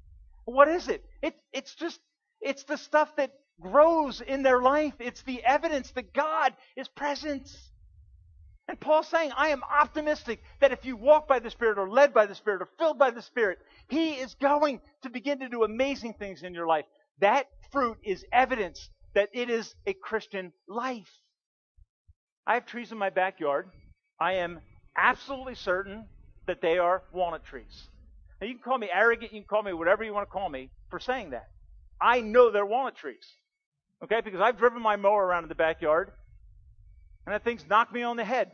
[0.44, 1.04] What is it?
[1.22, 1.34] it?
[1.52, 2.00] It's just,
[2.40, 4.94] it's the stuff that grows in their life.
[4.98, 7.48] It's the evidence that God is present.
[8.68, 12.14] And Paul's saying, I am optimistic that if you walk by the Spirit or led
[12.14, 13.58] by the Spirit or filled by the Spirit,
[13.88, 16.86] He is going to begin to do amazing things in your life.
[17.20, 21.10] That fruit is evidence that it is a Christian life.
[22.46, 23.68] I have trees in my backyard.
[24.18, 24.60] I am
[24.96, 26.06] absolutely certain
[26.46, 27.88] that they are walnut trees.
[28.42, 30.48] Now, you can call me arrogant, you can call me whatever you want to call
[30.48, 31.48] me for saying that.
[32.00, 33.24] I know they're walnut trees.
[34.02, 34.20] Okay?
[34.20, 36.10] Because I've driven my mower around in the backyard,
[37.24, 38.50] and that thing's knocked me on the head.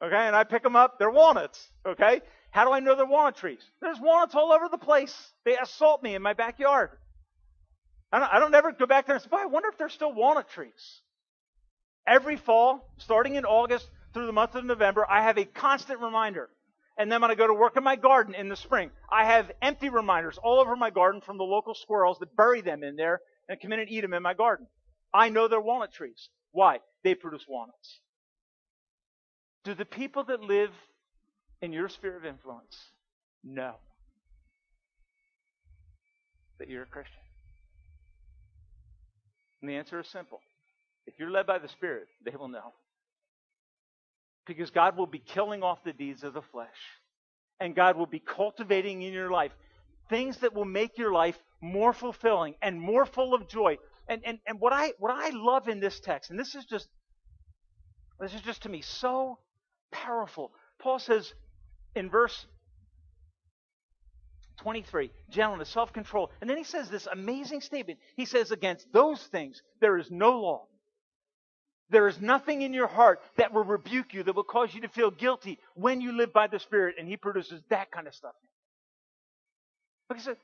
[0.00, 0.14] Okay?
[0.14, 1.60] And I pick them up, they're walnuts.
[1.84, 2.20] Okay?
[2.52, 3.58] How do I know they're walnut trees?
[3.80, 5.32] There's walnuts all over the place.
[5.44, 6.90] They assault me in my backyard.
[8.12, 10.12] I don't, I don't ever go back there and say, I wonder if they're still
[10.12, 11.00] walnut trees.
[12.06, 16.48] Every fall, starting in August through the month of November, I have a constant reminder.
[16.98, 19.52] And then when I go to work in my garden in the spring, I have
[19.62, 23.20] empty reminders all over my garden from the local squirrels that bury them in there
[23.48, 24.66] and come in and eat them in my garden.
[25.14, 26.28] I know they're walnut trees.
[26.50, 26.80] Why?
[27.04, 28.00] They produce walnuts.
[29.64, 30.70] Do the people that live
[31.62, 32.76] in your sphere of influence
[33.44, 33.74] know
[36.58, 37.22] that you're a Christian?
[39.62, 40.40] And the answer is simple.
[41.06, 42.72] If you're led by the Spirit, they will know.
[44.48, 46.68] Because God will be killing off the deeds of the flesh.
[47.60, 49.52] And God will be cultivating in your life
[50.08, 53.78] things that will make your life more fulfilling and more full of joy.
[54.08, 56.88] And, and, and what I what I love in this text, and this is just
[58.18, 59.38] this is just to me so
[59.90, 60.52] powerful.
[60.78, 61.32] Paul says
[61.94, 62.46] in verse
[64.58, 66.30] 23, gentleness, self control.
[66.40, 67.98] And then he says this amazing statement.
[68.16, 70.66] He says, Against those things there is no law.
[71.90, 74.88] There is nothing in your heart that will rebuke you, that will cause you to
[74.88, 76.96] feel guilty when you live by the Spirit.
[76.98, 78.34] And he produces that kind of stuff.
[80.10, 80.34] Like uh,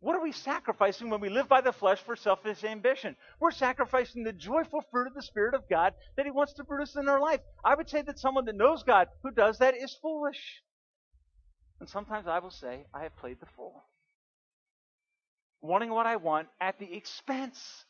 [0.00, 3.16] what are we sacrificing when we live by the flesh for selfish ambition?
[3.40, 6.94] We're sacrificing the joyful fruit of the Spirit of God that He wants to produce
[6.94, 7.40] in our life.
[7.64, 10.62] I would say that someone that knows God who does that is foolish.
[11.80, 13.82] And sometimes I will say, I have played the fool.
[15.60, 17.84] Wanting what I want at the expense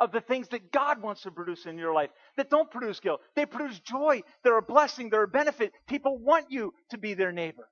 [0.00, 3.20] of the things that God wants to produce in your life that don't produce guilt.
[3.36, 4.22] They produce joy.
[4.42, 5.10] They're a blessing.
[5.10, 5.72] They're a benefit.
[5.86, 7.68] People want you to be their neighbor.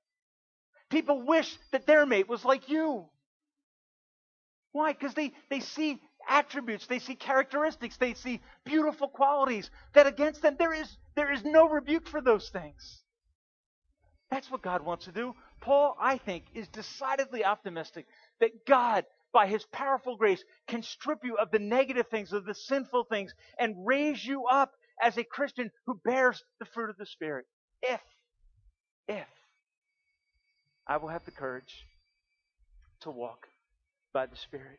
[0.91, 3.07] People wish that their mate was like you.
[4.73, 4.93] Why?
[4.93, 10.57] Because they, they see attributes, they see characteristics, they see beautiful qualities that against them
[10.59, 13.03] there is there is no rebuke for those things.
[14.31, 15.35] That's what God wants to do.
[15.61, 18.07] Paul, I think, is decidedly optimistic
[18.41, 22.55] that God, by his powerful grace, can strip you of the negative things, of the
[22.55, 24.73] sinful things, and raise you up
[25.03, 27.47] as a Christian who bears the fruit of the Spirit.
[27.83, 28.01] If,
[29.09, 29.27] if
[30.87, 31.85] I will have the courage
[33.01, 33.49] to walk
[34.13, 34.79] by the Spirit.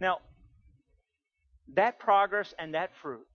[0.00, 0.18] Now,
[1.74, 3.26] that progress and that fruit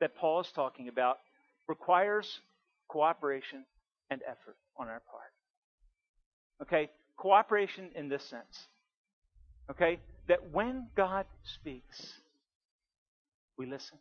[0.00, 1.18] that Paul is talking about
[1.68, 2.40] requires
[2.88, 3.64] cooperation
[4.10, 5.32] and effort on our part.
[6.62, 6.90] Okay?
[7.16, 8.68] Cooperation in this sense.
[9.70, 9.98] Okay?
[10.28, 12.14] That when God speaks,
[13.56, 13.98] we listen.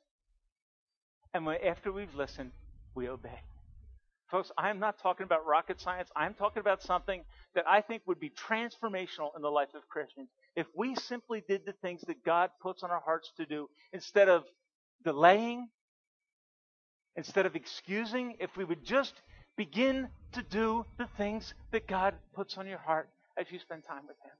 [1.33, 2.51] And when, after we've listened,
[2.95, 3.41] we obey.
[4.29, 6.09] Folks, I am not talking about rocket science.
[6.15, 10.29] I'm talking about something that I think would be transformational in the life of Christians
[10.55, 14.29] if we simply did the things that God puts on our hearts to do instead
[14.29, 14.43] of
[15.03, 15.67] delaying,
[17.15, 19.13] instead of excusing, if we would just
[19.57, 24.03] begin to do the things that God puts on your heart as you spend time
[24.07, 24.31] with Him.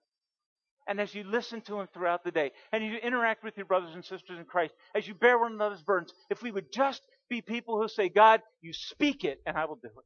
[0.87, 3.93] And as you listen to Him throughout the day, and you interact with your brothers
[3.93, 7.41] and sisters in Christ, as you bear one another's burdens, if we would just be
[7.41, 10.05] people who say, God, you speak it, and I will do it.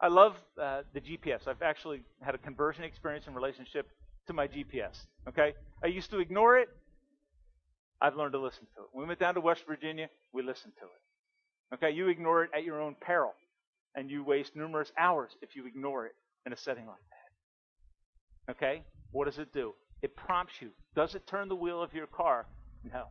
[0.00, 1.46] I love uh, the GPS.
[1.46, 3.88] I've actually had a conversion experience in relationship
[4.26, 5.06] to my GPS.
[5.28, 5.54] Okay?
[5.82, 6.68] I used to ignore it.
[8.00, 8.88] I've learned to listen to it.
[8.92, 11.11] When we went down to West Virginia, we listened to it.
[11.74, 11.90] Okay?
[11.90, 13.34] You ignore it at your own peril,
[13.94, 16.14] and you waste numerous hours if you ignore it
[16.46, 16.96] in a setting like
[18.46, 18.52] that.
[18.52, 18.82] Okay?
[19.10, 19.74] What does it do?
[20.02, 20.70] It prompts you.
[20.96, 22.46] Does it turn the wheel of your car?
[22.92, 23.04] No.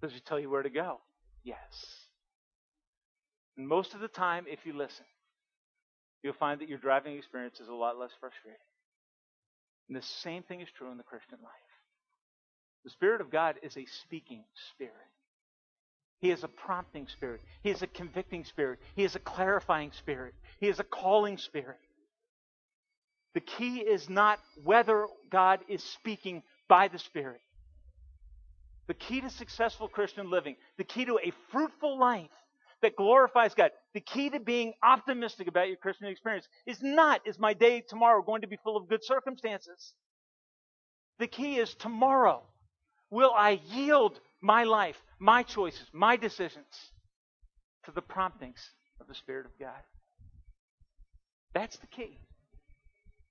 [0.00, 1.00] Does it tell you where to go?
[1.44, 1.58] Yes.
[3.56, 5.04] And most of the time, if you listen,
[6.22, 8.60] you'll find that your driving experience is a lot less frustrating.
[9.88, 11.52] And the same thing is true in the Christian life.
[12.84, 14.94] The Spirit of God is a speaking spirit.
[16.20, 17.40] He is a prompting spirit.
[17.62, 18.80] He is a convicting spirit.
[18.96, 20.34] He is a clarifying spirit.
[20.58, 21.78] He is a calling spirit.
[23.34, 27.40] The key is not whether God is speaking by the Spirit.
[28.88, 32.30] The key to successful Christian living, the key to a fruitful life
[32.80, 37.38] that glorifies God, the key to being optimistic about your Christian experience is not, is
[37.38, 39.92] my day tomorrow going to be full of good circumstances?
[41.18, 42.42] The key is tomorrow,
[43.10, 46.92] will I yield my life, my choices, my decisions
[47.84, 48.70] to the promptings
[49.00, 49.82] of the Spirit of God?
[51.54, 52.18] That's the key.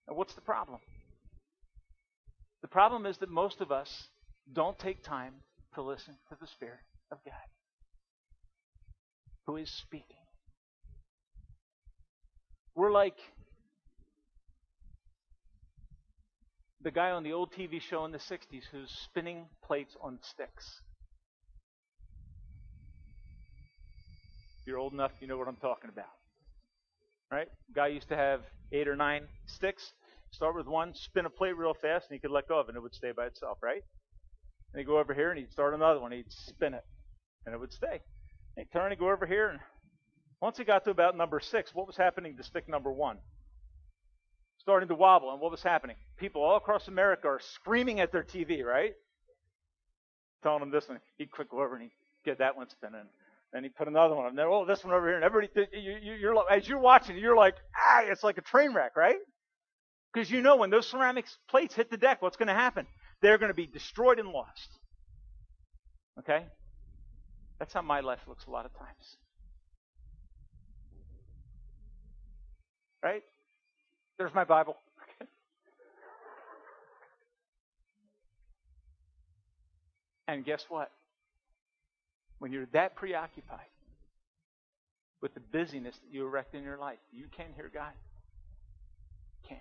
[0.07, 0.79] Now, what's the problem?
[2.61, 4.07] The problem is that most of us
[4.51, 5.33] don't take time
[5.75, 6.79] to listen to the Spirit
[7.11, 7.33] of God
[9.47, 10.03] who is speaking.
[12.75, 13.17] We're like
[16.81, 20.81] the guy on the old TV show in the 60s who's spinning plates on sticks.
[24.67, 26.05] You're old enough, you know what I'm talking about.
[27.31, 27.47] Right?
[27.73, 28.41] Guy used to have
[28.71, 29.93] eight or nine sticks.
[30.31, 32.69] Start with one, spin a plate real fast, and he could let go of it,
[32.69, 33.81] and it would stay by itself, right?
[34.73, 36.11] And he'd go over here and he'd start another one.
[36.11, 36.83] He'd spin it,
[37.45, 38.01] and it would stay.
[38.55, 39.59] And he'd turn and go over here, and
[40.41, 43.17] once he got to about number six, what was happening to stick number one?
[44.59, 45.95] Starting to wobble, and what was happening?
[46.17, 48.93] People all across America are screaming at their TV, right?
[50.43, 50.99] Telling them this one.
[51.17, 51.91] He'd quick go over and he'd
[52.25, 53.07] get that one spinning.
[53.53, 54.49] Then he put another one up there.
[54.49, 55.15] Oh, this one over here.
[55.15, 58.73] And everybody, you, you, are as you're watching, you're like, ah, it's like a train
[58.73, 59.17] wreck, right?
[60.13, 62.85] Because you know when those ceramic plates hit the deck, what's going to happen?
[63.21, 64.69] They're going to be destroyed and lost.
[66.19, 66.45] Okay?
[67.59, 69.17] That's how my life looks a lot of times.
[73.03, 73.23] Right?
[74.17, 74.77] There's my Bible.
[80.27, 80.91] and guess what?
[82.39, 83.59] When you're that preoccupied
[85.21, 87.91] with the busyness that you erect in your life, you can't hear God.
[89.47, 89.59] can't.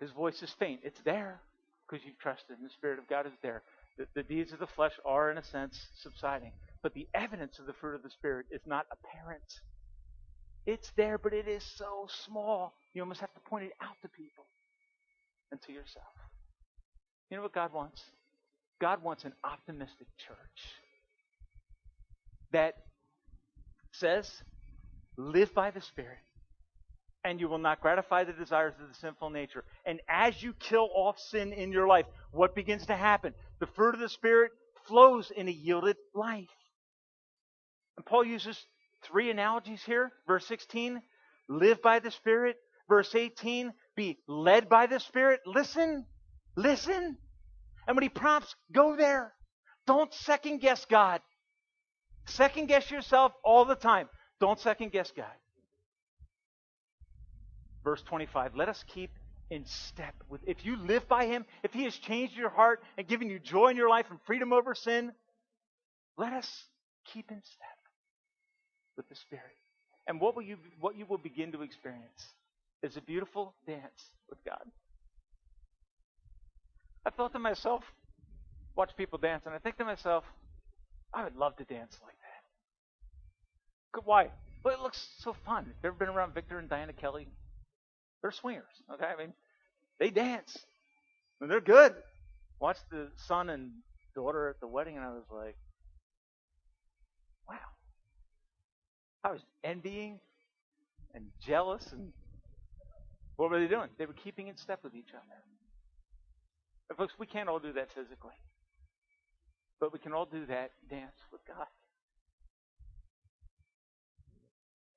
[0.00, 0.80] His voice is faint.
[0.84, 1.40] It's there
[1.86, 3.62] because you've trusted, and the Spirit of God is there.
[3.98, 6.52] The, the deeds of the flesh are, in a sense, subsiding.
[6.82, 9.42] But the evidence of the fruit of the Spirit is not apparent.
[10.66, 12.74] It's there, but it is so small.
[12.94, 14.44] You almost have to point it out to people
[15.50, 16.06] and to yourself.
[17.30, 18.02] You know what God wants?
[18.80, 20.36] God wants an optimistic church
[22.52, 22.74] that
[23.92, 24.30] says,
[25.16, 26.18] live by the Spirit,
[27.24, 29.64] and you will not gratify the desires of the sinful nature.
[29.84, 33.34] And as you kill off sin in your life, what begins to happen?
[33.58, 34.52] The fruit of the Spirit
[34.86, 36.48] flows in a yielded life.
[37.96, 38.64] And Paul uses
[39.02, 40.12] three analogies here.
[40.26, 41.02] Verse 16,
[41.48, 42.56] live by the Spirit.
[42.88, 45.40] Verse 18, be led by the Spirit.
[45.44, 46.06] Listen,
[46.56, 47.18] listen.
[47.88, 49.32] And when he prompts, go there.
[49.86, 51.22] Don't second guess God.
[52.26, 54.10] Second guess yourself all the time.
[54.38, 55.26] Don't second guess God.
[57.82, 59.10] Verse 25, let us keep
[59.50, 63.08] in step with if you live by him, if he has changed your heart and
[63.08, 65.10] given you joy in your life and freedom over sin,
[66.18, 66.64] let us
[67.14, 67.78] keep in step
[68.98, 69.44] with the Spirit.
[70.06, 72.34] And what will you what you will begin to experience
[72.82, 74.60] is a beautiful dance with God.
[77.08, 77.82] I thought to myself,
[78.76, 80.24] watch people dance, and I think to myself,
[81.14, 82.42] I would love to dance like that.
[83.94, 84.28] Good, why?
[84.62, 85.64] Well, it looks so fun.
[85.64, 87.26] Have you ever been around Victor and Diana Kelly?
[88.20, 89.06] They're swingers, okay?
[89.06, 89.32] I mean,
[89.98, 90.58] they dance.
[91.40, 91.94] And they're good.
[92.60, 93.70] Watched the son and
[94.14, 95.56] daughter at the wedding, and I was like,
[97.48, 97.54] Wow.
[99.24, 100.20] I was envying
[101.14, 102.12] and jealous and
[103.36, 103.88] what were they doing?
[103.96, 105.57] They were keeping in step with each other.
[106.88, 108.34] And folks, we can't all do that physically.
[109.80, 111.66] But we can all do that dance with God.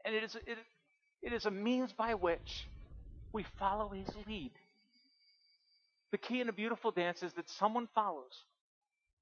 [0.06, 0.58] And it is, it,
[1.22, 2.68] it is a means by which
[3.34, 4.52] we follow his lead.
[6.12, 8.34] The key in a beautiful dance is that someone follows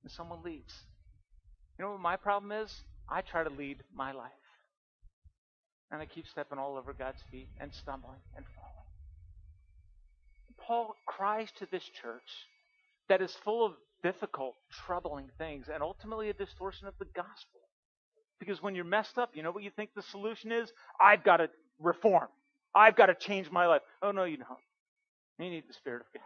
[0.03, 0.73] and someone leads.
[1.77, 2.73] You know what my problem is?
[3.09, 4.31] I try to lead my life.
[5.91, 8.69] And I keep stepping all over God's feet and stumbling and falling.
[10.57, 12.47] Paul cries to this church
[13.09, 14.55] that is full of difficult,
[14.85, 17.59] troubling things and ultimately a distortion of the gospel.
[18.39, 20.71] Because when you're messed up, you know what you think the solution is?
[21.01, 21.49] I've got to
[21.79, 22.29] reform.
[22.73, 23.81] I've got to change my life.
[24.01, 24.47] Oh, no, you don't.
[25.39, 26.23] You need the Spirit of God.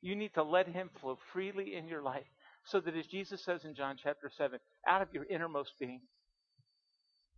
[0.00, 2.26] You need to let Him flow freely in your life
[2.64, 6.00] so that, as Jesus says in John chapter 7, out of your innermost being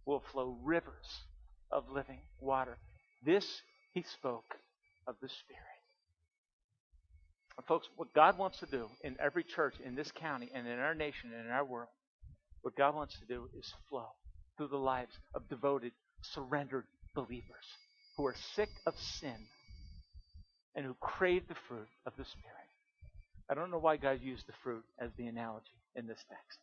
[0.06, 1.24] will flow rivers
[1.70, 2.78] of living water.
[3.24, 4.54] This He spoke
[5.06, 5.73] of the Spirit.
[7.62, 10.94] Folks, what God wants to do in every church in this county and in our
[10.94, 11.88] nation and in our world,
[12.62, 14.08] what God wants to do is flow
[14.56, 15.92] through the lives of devoted,
[16.22, 16.84] surrendered
[17.14, 17.64] believers
[18.16, 19.36] who are sick of sin
[20.74, 22.68] and who crave the fruit of the Spirit.
[23.50, 26.58] I don't know why God used the fruit as the analogy in this text.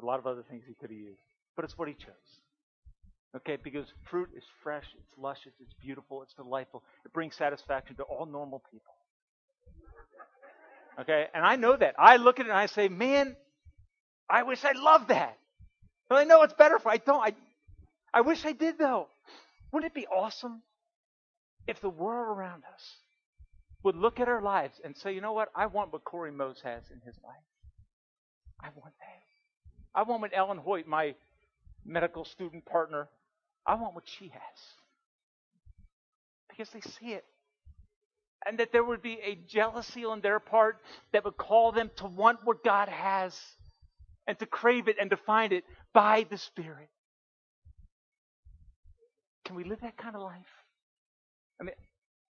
[0.00, 1.20] A lot of other things he could have used,
[1.56, 2.40] but it's what he chose.
[3.36, 6.82] Okay, because fruit is fresh, it's luscious, it's beautiful, it's delightful.
[7.04, 8.94] It brings satisfaction to all normal people.
[11.00, 11.94] Okay, and I know that.
[11.98, 13.36] I look at it and I say, man,
[14.28, 15.38] I wish I loved that.
[16.08, 17.22] But I know it's better for I don't.
[17.22, 17.34] I,
[18.12, 19.06] I wish I did though.
[19.72, 20.62] Wouldn't it be awesome
[21.66, 22.82] if the world around us
[23.84, 25.50] would look at our lives and say, you know what?
[25.54, 27.36] I want what Corey Mose has in his life.
[28.60, 29.98] I want that.
[29.98, 31.14] I want what Ellen Hoyt, my
[31.84, 33.08] medical student partner,
[33.66, 34.58] I want what she has.
[36.48, 37.24] Because they see it.
[38.46, 40.78] And that there would be a jealousy on their part
[41.12, 43.38] that would call them to want what God has
[44.26, 46.88] and to crave it and to find it by the Spirit.
[49.44, 50.36] Can we live that kind of life?
[51.60, 51.74] I mean,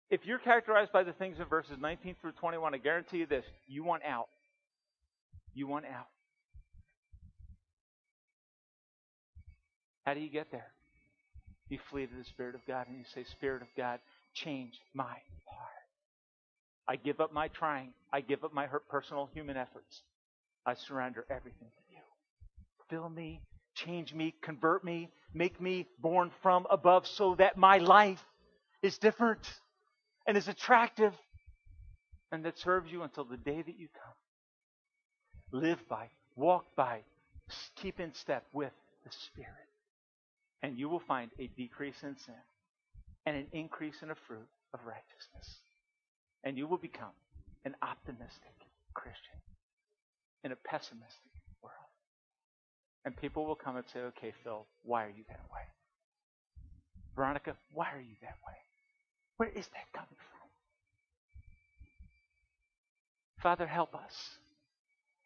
[0.09, 3.43] if you're characterized by the things in verses 19 through 21, I guarantee you this
[3.67, 4.27] you want out.
[5.53, 6.07] You want out.
[10.05, 10.71] How do you get there?
[11.69, 13.99] You flee to the Spirit of God and you say, Spirit of God,
[14.33, 15.76] change my heart.
[16.87, 17.93] I give up my trying.
[18.13, 20.01] I give up my personal human efforts.
[20.65, 22.01] I surrender everything to you.
[22.89, 23.41] Fill me,
[23.75, 28.23] change me, convert me, make me born from above so that my life
[28.81, 29.41] is different
[30.25, 31.13] and is attractive
[32.31, 35.61] and that serves you until the day that you come.
[35.61, 37.01] Live by, walk by,
[37.75, 38.73] keep in step with
[39.05, 39.51] the Spirit
[40.61, 42.35] and you will find a decrease in sin
[43.25, 45.61] and an increase in a fruit of righteousness.
[46.47, 47.11] And you will become
[47.65, 48.55] an optimistic
[48.93, 49.35] Christian
[50.45, 51.91] in a pessimistic world.
[53.03, 55.67] And people will come and say, okay, Phil, why are you that way?
[57.17, 58.55] Veronica, why are you that way?
[59.35, 60.49] Where is that coming from?
[63.43, 64.37] Father, help us